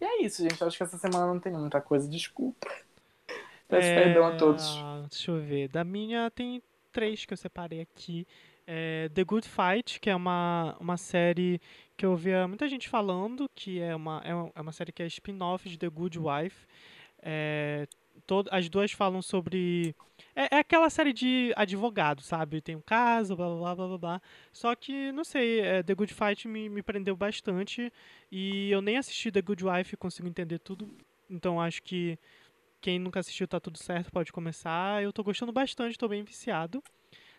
[0.00, 0.62] E é isso, gente.
[0.62, 2.08] Acho que essa semana não tem muita coisa.
[2.08, 2.66] Desculpa.
[3.68, 4.64] Peço É, perdão a todos.
[5.10, 5.68] Deixa eu ver.
[5.68, 6.62] Da minha tem
[6.92, 8.26] três que eu separei aqui.
[8.66, 11.60] É, The Good Fight, que é uma, uma série
[11.96, 15.02] que eu ouvia muita gente falando, que é uma, é uma, é uma série que
[15.02, 16.66] é spin-off de The Good Wife.
[17.22, 17.86] É,
[18.26, 19.94] todo, as duas falam sobre.
[20.34, 22.60] É, é aquela série de advogado, sabe?
[22.60, 24.22] Tem um caso, blá blá blá blá blá.
[24.52, 27.92] Só que, não sei, é, The Good Fight me, me prendeu bastante.
[28.30, 30.88] E eu nem assisti The Good Wife consigo entender tudo.
[31.28, 32.18] Então acho que
[32.80, 35.02] quem nunca assistiu tá tudo certo, pode começar.
[35.02, 36.82] Eu tô gostando bastante, tô bem viciado.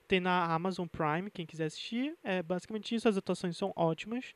[0.07, 2.15] Tem na Amazon Prime, quem quiser assistir.
[2.23, 4.34] É basicamente isso, as atuações são ótimas.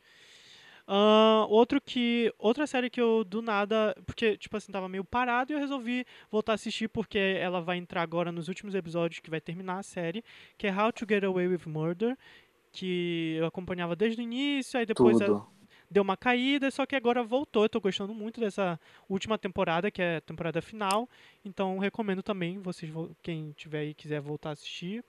[0.87, 2.33] Uh, outro que.
[2.37, 3.95] Outra série que eu do nada.
[4.05, 7.77] Porque, tipo assim, tava meio parado e eu resolvi voltar a assistir porque ela vai
[7.77, 10.23] entrar agora nos últimos episódios que vai terminar a série,
[10.57, 12.17] que é How to Get Away with Murder.
[12.71, 15.45] Que eu acompanhava desde o início, aí depois Tudo.
[15.89, 17.63] deu uma caída, só que agora voltou.
[17.63, 18.79] Eu tô gostando muito dessa
[19.09, 21.09] última temporada, que é a temporada final.
[21.43, 25.03] Então recomendo também, vocês quem tiver aí quiser voltar a assistir.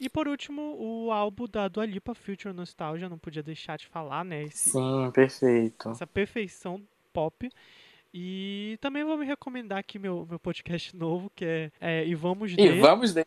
[0.00, 4.24] E por último, o álbum da Dua Lipa, Future Nostalgia, não podia deixar de falar,
[4.24, 4.44] né?
[4.44, 5.90] Esse, Sim, perfeito.
[5.90, 6.80] essa perfeição
[7.12, 7.50] pop.
[8.14, 12.52] E também vou me recomendar aqui meu, meu podcast novo, que é, é E Vamos
[12.52, 12.80] E De.
[12.80, 13.24] vamos de.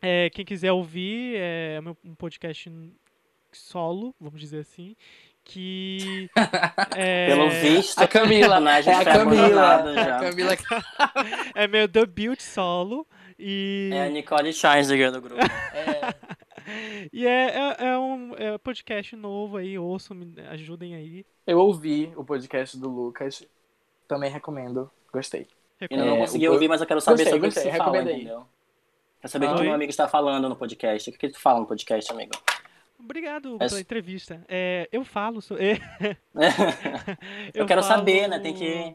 [0.00, 2.70] É, quem quiser ouvir, é meu- um podcast
[3.52, 4.96] solo, vamos dizer assim,
[5.44, 6.28] que
[6.96, 9.74] é, Pelo visto, A Camila, personagem é a está Camila.
[9.74, 10.20] abandonado A já.
[10.20, 10.56] Camila
[11.54, 13.06] é meu debut solo
[13.38, 15.40] e É a Nicole Scherzinger do grupo.
[15.74, 21.26] é, e é, é, é um é um podcast novo aí, ouçam, me ajudem aí.
[21.46, 23.44] Eu ouvi o podcast do Lucas.
[24.06, 24.90] Também recomendo.
[25.12, 25.46] Gostei.
[25.90, 27.78] Ainda não É, consegui ouvir, mas eu quero saber Gostei, sobre o que gostei, você
[27.78, 28.14] fala, aí.
[28.14, 28.46] entendeu?
[29.20, 31.10] Quero saber o que meu amigo está falando no podcast.
[31.10, 32.32] O que que tu fala no podcast, amigo?
[32.98, 34.44] Obrigado É pela entrevista.
[34.48, 35.56] É, eu falo so...
[35.58, 35.74] é,
[37.52, 38.38] eu, quero falo- saber, né?
[38.38, 38.94] Tem que.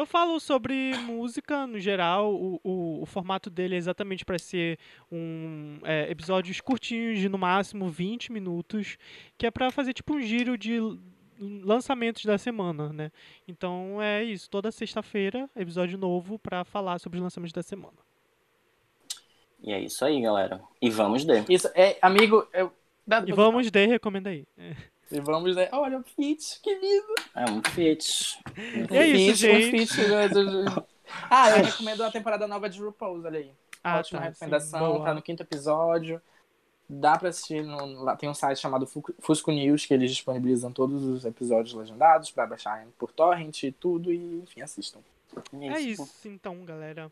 [0.00, 2.34] Eu falo sobre música no geral.
[2.34, 4.78] O, o, o formato dele é exatamente para ser
[5.12, 8.96] um é, episódios curtinhos de no máximo 20 minutos,
[9.36, 10.78] que é para fazer tipo um giro de
[11.38, 13.12] lançamentos da semana, né?
[13.46, 14.48] Então é isso.
[14.48, 17.98] Toda sexta-feira episódio novo para falar sobre os lançamentos da semana.
[19.62, 20.62] E é isso aí, galera.
[20.80, 21.44] E vamos de.
[21.46, 22.48] Isso, é, amigo.
[22.54, 22.72] Eu...
[23.26, 24.46] E vamos de recomenda aí.
[24.56, 24.74] É.
[25.10, 25.68] E vamos de.
[25.72, 27.14] Olha, o Fit, que lindo.
[27.34, 28.38] É um fit.
[28.90, 29.86] E é isso, Fit, um gente.
[29.86, 30.86] Fit, né, do- do-
[31.28, 33.52] Ah, eu recomendo a temporada nova de RuPaul's, olha aí.
[33.82, 35.04] Ah, Ótima tá, sim, recomendação, boa.
[35.06, 36.20] tá no quinto episódio.
[36.88, 40.72] Dá pra assistir, no, lá tem um site chamado Fu- Fusco News, que eles disponibilizam
[40.72, 44.98] todos os episódios legendados pra baixar por torrent e tudo, e enfim, assistam.
[45.52, 47.10] É isso, então, galera.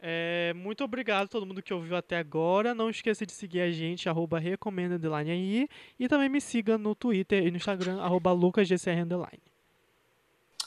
[0.00, 2.74] É, muito obrigado a todo mundo que ouviu até agora.
[2.74, 5.68] Não esqueça de seguir a gente, arroba recomenda underline aí.
[5.98, 9.42] E também me siga no Twitter e no Instagram, arroba lucasgcr underline.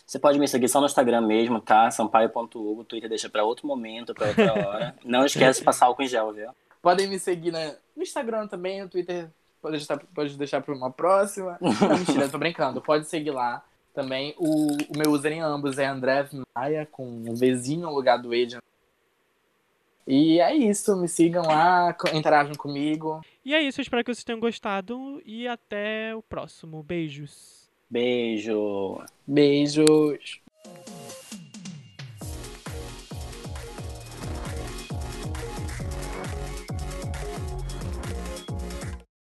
[0.06, 1.92] Você pode me seguir só no Instagram mesmo, tá?
[1.92, 2.84] Sampaio.hugo.
[2.84, 4.96] Twitter deixa pra outro momento, pra outra hora.
[5.06, 6.50] Não esquece de passar álcool em gel, viu?
[6.82, 9.30] Podem me seguir na- no Instagram também, no Twitter
[9.62, 11.58] pode deixar, pode deixar pra uma próxima.
[11.62, 12.82] Não, mentira, tô brincando.
[12.82, 13.64] Pode seguir lá
[13.94, 14.34] também.
[14.40, 16.28] O, o meu user em ambos é André
[16.58, 18.48] Maia, com um Vzinho no lugar do E.
[20.12, 23.22] E é isso, me sigam lá, interajam comigo.
[23.46, 25.22] E é isso, eu espero que vocês tenham gostado.
[25.24, 26.82] E até o próximo.
[26.82, 27.70] Beijos.
[27.88, 29.04] Beijo.
[29.28, 30.42] Beijos.